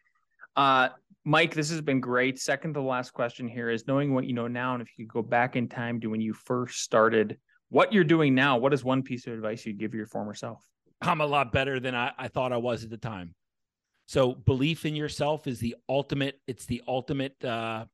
Uh, 0.57 0.91
Mike, 1.25 1.55
this 1.55 1.71
has 1.71 1.81
been 1.81 2.01
great. 2.01 2.39
Second 2.39 2.75
to 2.75 2.81
the 2.81 2.87
last 2.87 3.13
question 3.13 3.49
here 3.49 3.71
is 3.71 3.87
knowing 3.87 4.15
what 4.15 4.25
you 4.25 4.33
know 4.33 4.49
now, 4.49 4.75
and 4.75 4.83
if 4.83 4.89
you 4.97 5.07
could 5.07 5.13
go 5.13 5.23
back 5.23 5.57
in 5.57 5.69
time 5.69 6.01
to 6.01 6.09
when 6.09 6.21
you 6.21 6.33
first 6.33 6.81
started, 6.81 7.39
what 7.69 7.93
you're 7.93 8.05
doing 8.05 8.35
now, 8.35 8.57
what 8.57 8.75
is 8.75 8.85
one 8.85 9.03
piece 9.03 9.27
of 9.27 9.33
advice 9.33 9.65
you'd 9.65 9.79
give 9.79 9.95
your 9.95 10.07
former 10.07 10.35
self? 10.35 10.63
I'm 11.01 11.21
a 11.21 11.27
lot 11.27 11.53
better 11.53 11.81
than 11.81 11.95
I, 11.95 12.13
I 12.19 12.29
thought 12.29 12.53
I 12.53 12.57
was 12.57 12.85
at 12.85 12.91
the 12.91 12.97
time. 12.97 13.35
So 14.07 14.35
belief 14.35 14.85
in 14.85 14.97
yourself 14.97 15.47
is 15.47 15.59
the 15.59 15.77
ultimate, 15.89 16.41
it's 16.47 16.67
the 16.67 16.83
ultimate, 16.87 17.43
uh, 17.45 17.85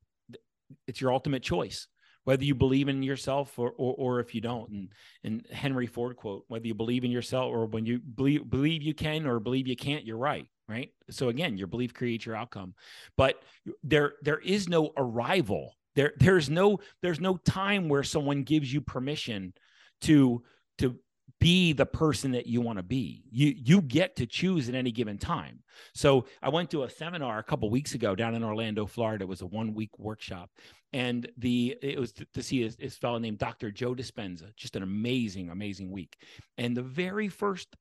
it's 0.87 1.01
your 1.01 1.13
ultimate 1.13 1.43
choice 1.43 1.87
whether 2.29 2.45
you 2.45 2.55
believe 2.55 2.89
in 2.89 3.03
yourself 3.03 3.59
or, 3.59 3.71
or, 3.79 3.95
or 3.97 4.21
if 4.21 4.35
you 4.35 4.41
don't. 4.43 4.71
And, 4.71 4.89
and 5.25 5.47
Henry 5.51 5.87
Ford 5.87 6.15
quote, 6.15 6.45
whether 6.49 6.67
you 6.67 6.75
believe 6.75 7.03
in 7.03 7.11
yourself 7.11 7.51
or 7.51 7.65
when 7.65 7.87
you 7.87 8.01
believe, 8.01 8.51
believe 8.51 8.83
you 8.83 8.93
can 8.93 9.27
or 9.27 9.41
believe 9.41 9.67
you 9.67 9.77
can't, 9.77 10.05
you're 10.05 10.19
right. 10.19 10.47
Right. 10.69 10.91
So 11.09 11.31
again, 11.31 11.57
your 11.57 11.67
belief 11.67 11.95
creates 11.95 12.27
your 12.27 12.37
outcome, 12.37 12.75
but 13.17 13.43
there, 13.83 14.15
there 14.21 14.39
is 14.39 14.69
no 14.69 14.93
arrival. 14.99 15.75
There, 15.95 16.13
there's 16.19 16.51
no, 16.51 16.81
there's 17.01 17.21
no 17.21 17.39
time 17.39 17.89
where 17.89 18.03
someone 18.03 18.43
gives 18.43 18.71
you 18.73 18.83
permission 18.83 19.55
to, 20.03 20.43
to 20.79 20.97
be 21.41 21.73
the 21.73 21.87
person 21.87 22.33
that 22.33 22.47
you 22.47 22.61
want 22.61 22.79
to 22.79 22.83
be. 22.83 23.25
You 23.31 23.55
you 23.57 23.83
get 23.83 24.17
to 24.17 24.27
choose 24.27 24.69
at 24.69 24.75
any 24.75 24.91
given 24.91 25.19
time. 25.19 25.63
So 25.95 26.27
I 26.43 26.49
went 26.49 26.71
to 26.71 26.85
a 26.85 26.91
seminar 26.91 27.39
a 27.39 27.45
couple 27.45 27.71
weeks 27.71 27.95
ago 27.95 28.15
down 28.15 28.35
in 28.35 28.43
Orlando, 28.43 28.87
Florida. 28.87 29.25
It 29.25 29.29
was 29.29 29.43
a 29.43 29.47
one 29.47 29.75
week 29.75 29.99
workshop, 29.99 30.51
and 30.93 31.31
the 31.37 31.77
it 31.83 31.99
was 31.99 32.13
to, 32.15 32.27
to 32.35 32.43
see 32.43 32.65
this, 32.65 32.77
this 32.77 32.97
fellow 32.97 33.19
named 33.19 33.39
Dr. 33.39 33.71
Joe 33.71 33.95
Dispenza. 33.95 34.55
Just 34.57 34.77
an 34.77 34.83
amazing, 34.83 35.51
amazing 35.51 35.91
week. 35.91 36.17
And 36.57 36.77
the 36.77 36.83
very 36.83 37.29
first 37.29 37.77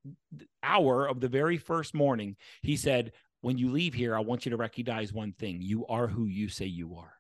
hour 0.62 1.08
of 1.08 1.20
the 1.20 1.30
very 1.30 1.58
first 1.58 1.94
morning, 1.94 2.36
he 2.62 2.76
said, 2.76 3.14
"When 3.42 3.58
you 3.58 3.72
leave 3.72 3.94
here, 3.94 4.16
I 4.16 4.20
want 4.20 4.46
you 4.46 4.52
to 4.52 4.58
recognize 4.58 5.14
one 5.14 5.34
thing: 5.34 5.62
you 5.62 5.86
are 5.88 6.08
who 6.08 6.26
you 6.26 6.50
say 6.50 6.66
you 6.66 6.96
are. 6.96 7.14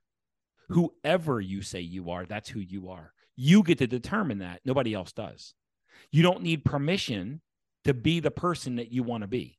Whoever 0.69 1.39
you 1.39 1.61
say 1.61 1.79
you 1.79 2.09
are, 2.11 2.25
that's 2.25 2.49
who 2.49 2.59
you 2.59 2.89
are. 2.89 3.13
You 3.37 3.63
get 3.63 3.77
to 3.77 3.87
determine 3.87 4.39
that. 4.39 4.61
Nobody 4.65 4.93
else 4.93 5.13
does. 5.13 5.53
You 6.11 6.23
don't 6.23 6.41
need 6.41 6.65
permission 6.65 7.41
to 7.85 7.93
be 7.93 8.19
the 8.19 8.31
person 8.31 8.75
that 8.77 8.91
you 8.91 9.03
want 9.03 9.21
to 9.21 9.27
be." 9.27 9.57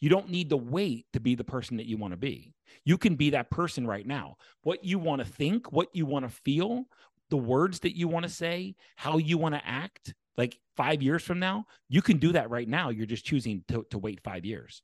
You 0.00 0.08
don't 0.08 0.30
need 0.30 0.50
to 0.50 0.56
wait 0.56 1.06
to 1.12 1.20
be 1.20 1.34
the 1.34 1.44
person 1.44 1.76
that 1.76 1.86
you 1.86 1.96
want 1.96 2.12
to 2.12 2.16
be. 2.16 2.54
You 2.84 2.98
can 2.98 3.14
be 3.14 3.30
that 3.30 3.50
person 3.50 3.86
right 3.86 4.06
now. 4.06 4.36
What 4.62 4.84
you 4.84 4.98
want 4.98 5.20
to 5.20 5.26
think, 5.26 5.70
what 5.70 5.94
you 5.94 6.06
want 6.06 6.24
to 6.24 6.28
feel, 6.28 6.86
the 7.30 7.36
words 7.36 7.80
that 7.80 7.96
you 7.96 8.08
want 8.08 8.24
to 8.24 8.28
say, 8.28 8.74
how 8.96 9.18
you 9.18 9.38
want 9.38 9.54
to 9.54 9.66
act, 9.66 10.14
like 10.36 10.58
five 10.76 11.02
years 11.02 11.22
from 11.22 11.38
now, 11.38 11.66
you 11.88 12.02
can 12.02 12.18
do 12.18 12.32
that 12.32 12.50
right 12.50 12.68
now. 12.68 12.88
You're 12.88 13.06
just 13.06 13.24
choosing 13.24 13.64
to, 13.68 13.86
to 13.90 13.98
wait 13.98 14.20
five 14.24 14.44
years. 14.44 14.82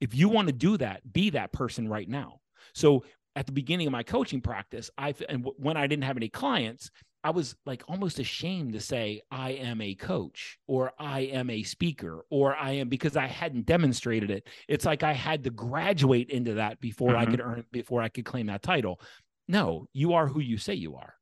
If 0.00 0.14
you 0.14 0.28
want 0.28 0.48
to 0.48 0.52
do 0.52 0.76
that, 0.78 1.12
be 1.12 1.30
that 1.30 1.52
person 1.52 1.88
right 1.88 2.08
now. 2.08 2.40
So 2.74 3.04
at 3.36 3.46
the 3.46 3.52
beginning 3.52 3.86
of 3.86 3.92
my 3.92 4.02
coaching 4.02 4.40
practice, 4.40 4.90
I 4.96 5.14
and 5.28 5.46
when 5.56 5.76
I 5.76 5.86
didn't 5.86 6.04
have 6.04 6.16
any 6.16 6.28
clients, 6.28 6.90
I 7.22 7.30
was 7.30 7.54
like 7.66 7.82
almost 7.88 8.18
ashamed 8.18 8.72
to 8.72 8.80
say 8.80 9.20
I 9.30 9.50
am 9.50 9.80
a 9.80 9.94
coach 9.94 10.58
or 10.66 10.92
I 10.98 11.20
am 11.20 11.50
a 11.50 11.62
speaker 11.62 12.24
or 12.30 12.56
I 12.56 12.72
am 12.72 12.88
because 12.88 13.16
I 13.16 13.26
hadn't 13.26 13.66
demonstrated 13.66 14.30
it. 14.30 14.48
It's 14.68 14.86
like 14.86 15.02
I 15.02 15.12
had 15.12 15.44
to 15.44 15.50
graduate 15.50 16.30
into 16.30 16.54
that 16.54 16.80
before 16.80 17.10
mm-hmm. 17.10 17.20
I 17.20 17.26
could 17.26 17.40
earn 17.40 17.64
before 17.72 18.00
I 18.00 18.08
could 18.08 18.24
claim 18.24 18.46
that 18.46 18.62
title. 18.62 19.00
No, 19.48 19.86
you 19.92 20.14
are 20.14 20.28
who 20.28 20.40
you 20.40 20.56
say 20.56 20.74
you 20.74 20.96
are. 20.96 21.14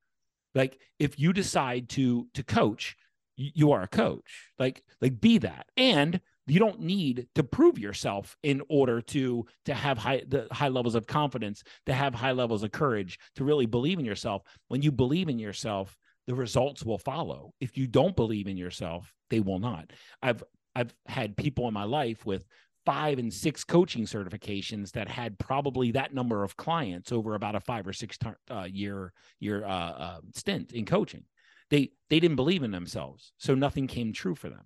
Like 0.55 0.79
if 0.99 1.19
you 1.19 1.33
decide 1.33 1.89
to 1.91 2.29
to 2.35 2.43
coach, 2.45 2.97
you 3.37 3.73
are 3.73 3.83
a 3.83 3.89
coach. 3.89 4.51
Like 4.59 4.85
like 5.01 5.21
be 5.21 5.39
that. 5.39 5.67
And 5.77 6.21
you 6.51 6.59
don't 6.59 6.81
need 6.81 7.27
to 7.35 7.43
prove 7.43 7.79
yourself 7.79 8.37
in 8.43 8.63
order 8.69 9.01
to 9.01 9.47
to 9.67 9.75
have 9.75 9.99
high 9.99 10.23
the 10.27 10.47
high 10.51 10.69
levels 10.69 10.95
of 10.95 11.07
confidence 11.07 11.63
to 11.87 11.93
have 11.93 12.15
high 12.15 12.33
levels 12.33 12.63
of 12.63 12.73
courage 12.73 13.19
to 13.37 13.45
really 13.45 13.67
believe 13.67 13.99
in 13.99 14.05
yourself. 14.05 14.43
When 14.69 14.83
you 14.83 14.93
believe 14.93 15.29
in 15.29 15.39
yourself 15.39 15.97
the 16.27 16.35
results 16.35 16.85
will 16.85 16.99
follow. 16.99 17.55
If 17.59 17.79
you 17.79 17.87
don't 17.87 18.15
believe 18.15 18.49
in 18.49 18.57
yourself 18.57 19.13
they 19.31 19.41
will 19.41 19.59
not. 19.59 19.93
I've 20.23 20.43
i've 20.75 20.95
had 21.07 21.37
people 21.37 21.69
in 21.69 21.75
my 21.75 21.85
life 21.85 22.25
with 22.25 22.45
five 22.87 23.19
and 23.19 23.33
six 23.33 23.65
coaching 23.65 24.05
certifications 24.05 24.93
that 24.93 25.09
had 25.09 25.39
probably 25.39 25.91
that 25.91 26.15
number 26.15 26.43
of 26.45 26.57
clients 26.57 27.13
over 27.13 27.35
about 27.35 27.55
a 27.55 27.61
five 27.61 27.87
or 27.87 27.93
six 27.93 28.17
uh, 28.51 28.67
year 28.71 29.13
year 29.41 29.65
uh, 29.65 29.69
uh, 29.69 30.21
stint 30.35 30.73
in 30.73 30.87
coaching. 30.87 31.25
They 31.71 31.91
they 32.09 32.21
didn't 32.21 32.37
believe 32.37 32.63
in 32.63 32.71
themselves 32.71 33.33
so 33.39 33.55
nothing 33.55 33.87
came 33.87 34.13
true 34.13 34.35
for 34.35 34.49
them 34.49 34.65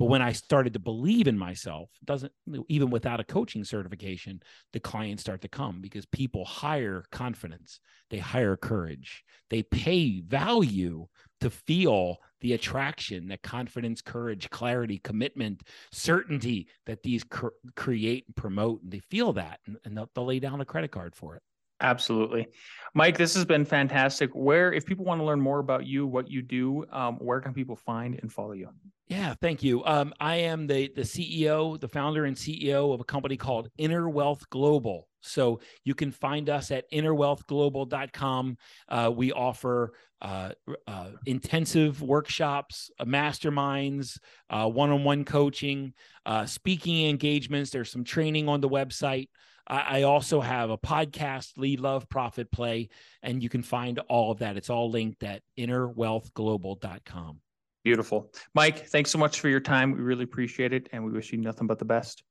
But 0.00 0.06
when 0.06 0.22
I 0.22 0.32
started 0.32 0.72
to 0.72 0.78
believe 0.78 1.28
in 1.28 1.36
myself, 1.36 1.90
doesn't 2.06 2.32
even 2.68 2.88
without 2.88 3.20
a 3.20 3.24
coaching 3.24 3.64
certification, 3.64 4.42
the 4.72 4.80
clients 4.80 5.22
start 5.22 5.42
to 5.42 5.48
come 5.48 5.82
because 5.82 6.06
people 6.06 6.46
hire 6.46 7.04
confidence, 7.12 7.80
they 8.08 8.16
hire 8.16 8.56
courage, 8.56 9.22
they 9.50 9.62
pay 9.62 10.22
value 10.22 11.06
to 11.42 11.50
feel 11.50 12.16
the 12.40 12.54
attraction 12.54 13.28
that 13.28 13.42
confidence, 13.42 14.00
courage, 14.00 14.48
clarity, 14.48 14.96
commitment, 14.96 15.64
certainty 15.92 16.68
that 16.86 17.02
these 17.02 17.22
cr- 17.22 17.48
create 17.76 18.24
and 18.26 18.34
promote. 18.34 18.82
And 18.82 18.90
they 18.90 19.00
feel 19.00 19.34
that 19.34 19.60
and, 19.66 19.76
and 19.84 19.98
they'll, 19.98 20.08
they'll 20.14 20.24
lay 20.24 20.40
down 20.40 20.62
a 20.62 20.64
credit 20.64 20.92
card 20.92 21.14
for 21.14 21.36
it. 21.36 21.42
Absolutely. 21.80 22.48
Mike, 22.94 23.16
this 23.16 23.34
has 23.34 23.44
been 23.44 23.64
fantastic. 23.64 24.30
Where, 24.32 24.72
if 24.72 24.84
people 24.84 25.04
want 25.04 25.20
to 25.20 25.24
learn 25.24 25.40
more 25.40 25.60
about 25.60 25.86
you, 25.86 26.06
what 26.06 26.30
you 26.30 26.42
do, 26.42 26.84
um, 26.90 27.16
where 27.16 27.40
can 27.40 27.54
people 27.54 27.76
find 27.76 28.18
and 28.20 28.32
follow 28.32 28.52
you? 28.52 28.68
Yeah, 29.06 29.34
thank 29.40 29.62
you. 29.62 29.84
Um, 29.84 30.12
I 30.20 30.36
am 30.36 30.66
the 30.66 30.90
the 30.94 31.02
CEO, 31.02 31.80
the 31.80 31.88
founder 31.88 32.26
and 32.26 32.36
CEO 32.36 32.92
of 32.94 33.00
a 33.00 33.04
company 33.04 33.36
called 33.36 33.68
Inner 33.78 34.08
Wealth 34.08 34.48
Global. 34.50 35.08
So 35.20 35.60
you 35.84 35.94
can 35.94 36.10
find 36.12 36.48
us 36.48 36.70
at 36.70 36.90
innerwealthglobal.com. 36.92 38.56
Uh, 38.88 39.12
we 39.14 39.32
offer 39.32 39.92
uh, 40.22 40.50
uh, 40.86 41.10
intensive 41.26 42.02
workshops, 42.02 42.90
uh, 42.98 43.04
masterminds, 43.04 44.18
one 44.50 44.90
on 44.90 45.04
one 45.04 45.24
coaching, 45.24 45.94
uh, 46.26 46.46
speaking 46.46 47.08
engagements. 47.08 47.70
There's 47.70 47.90
some 47.90 48.04
training 48.04 48.48
on 48.48 48.60
the 48.60 48.68
website. 48.68 49.28
I, 49.70 50.00
I 50.00 50.02
also 50.02 50.40
have 50.40 50.70
a 50.70 50.76
podcast, 50.76 51.56
Lead 51.56 51.80
Love 51.80 52.08
Profit 52.08 52.50
Play, 52.50 52.88
and 53.22 53.42
you 53.42 53.48
can 53.48 53.62
find 53.62 53.98
all 54.08 54.32
of 54.32 54.40
that. 54.40 54.56
It's 54.56 54.68
all 54.68 54.90
linked 54.90 55.22
at 55.22 55.42
innerwealthglobal.com. 55.58 57.40
Beautiful. 57.84 58.32
Mike, 58.54 58.88
thanks 58.88 59.10
so 59.10 59.18
much 59.18 59.40
for 59.40 59.48
your 59.48 59.60
time. 59.60 59.92
We 59.92 60.00
really 60.00 60.24
appreciate 60.24 60.74
it. 60.74 60.88
And 60.92 61.04
we 61.04 61.12
wish 61.12 61.32
you 61.32 61.38
nothing 61.38 61.66
but 61.66 61.78
the 61.78 61.86
best. 61.86 62.22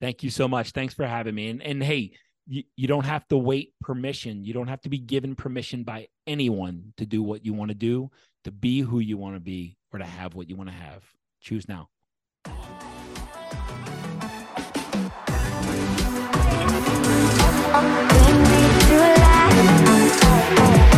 Thank 0.00 0.22
you 0.22 0.30
so 0.30 0.48
much. 0.48 0.70
Thanks 0.70 0.94
for 0.94 1.06
having 1.06 1.34
me. 1.34 1.48
And, 1.50 1.62
and 1.62 1.82
hey, 1.82 2.12
you, 2.46 2.62
you 2.76 2.88
don't 2.88 3.04
have 3.04 3.26
to 3.28 3.36
wait 3.36 3.74
permission. 3.82 4.44
You 4.44 4.54
don't 4.54 4.68
have 4.68 4.80
to 4.82 4.88
be 4.88 4.98
given 4.98 5.34
permission 5.34 5.82
by 5.82 6.08
anyone 6.26 6.94
to 6.96 7.04
do 7.04 7.22
what 7.22 7.44
you 7.44 7.52
want 7.52 7.70
to 7.70 7.74
do, 7.74 8.10
to 8.44 8.50
be 8.50 8.80
who 8.80 9.00
you 9.00 9.18
want 9.18 9.36
to 9.36 9.40
be, 9.40 9.76
or 9.92 9.98
to 9.98 10.04
have 10.04 10.34
what 10.34 10.48
you 10.48 10.56
want 10.56 10.70
to 10.70 10.74
have. 10.74 11.02
Choose 11.40 11.68
now. 11.68 11.88
Bring 17.74 18.38
me 18.42 18.62
to 18.86 18.98
life. 19.18 20.93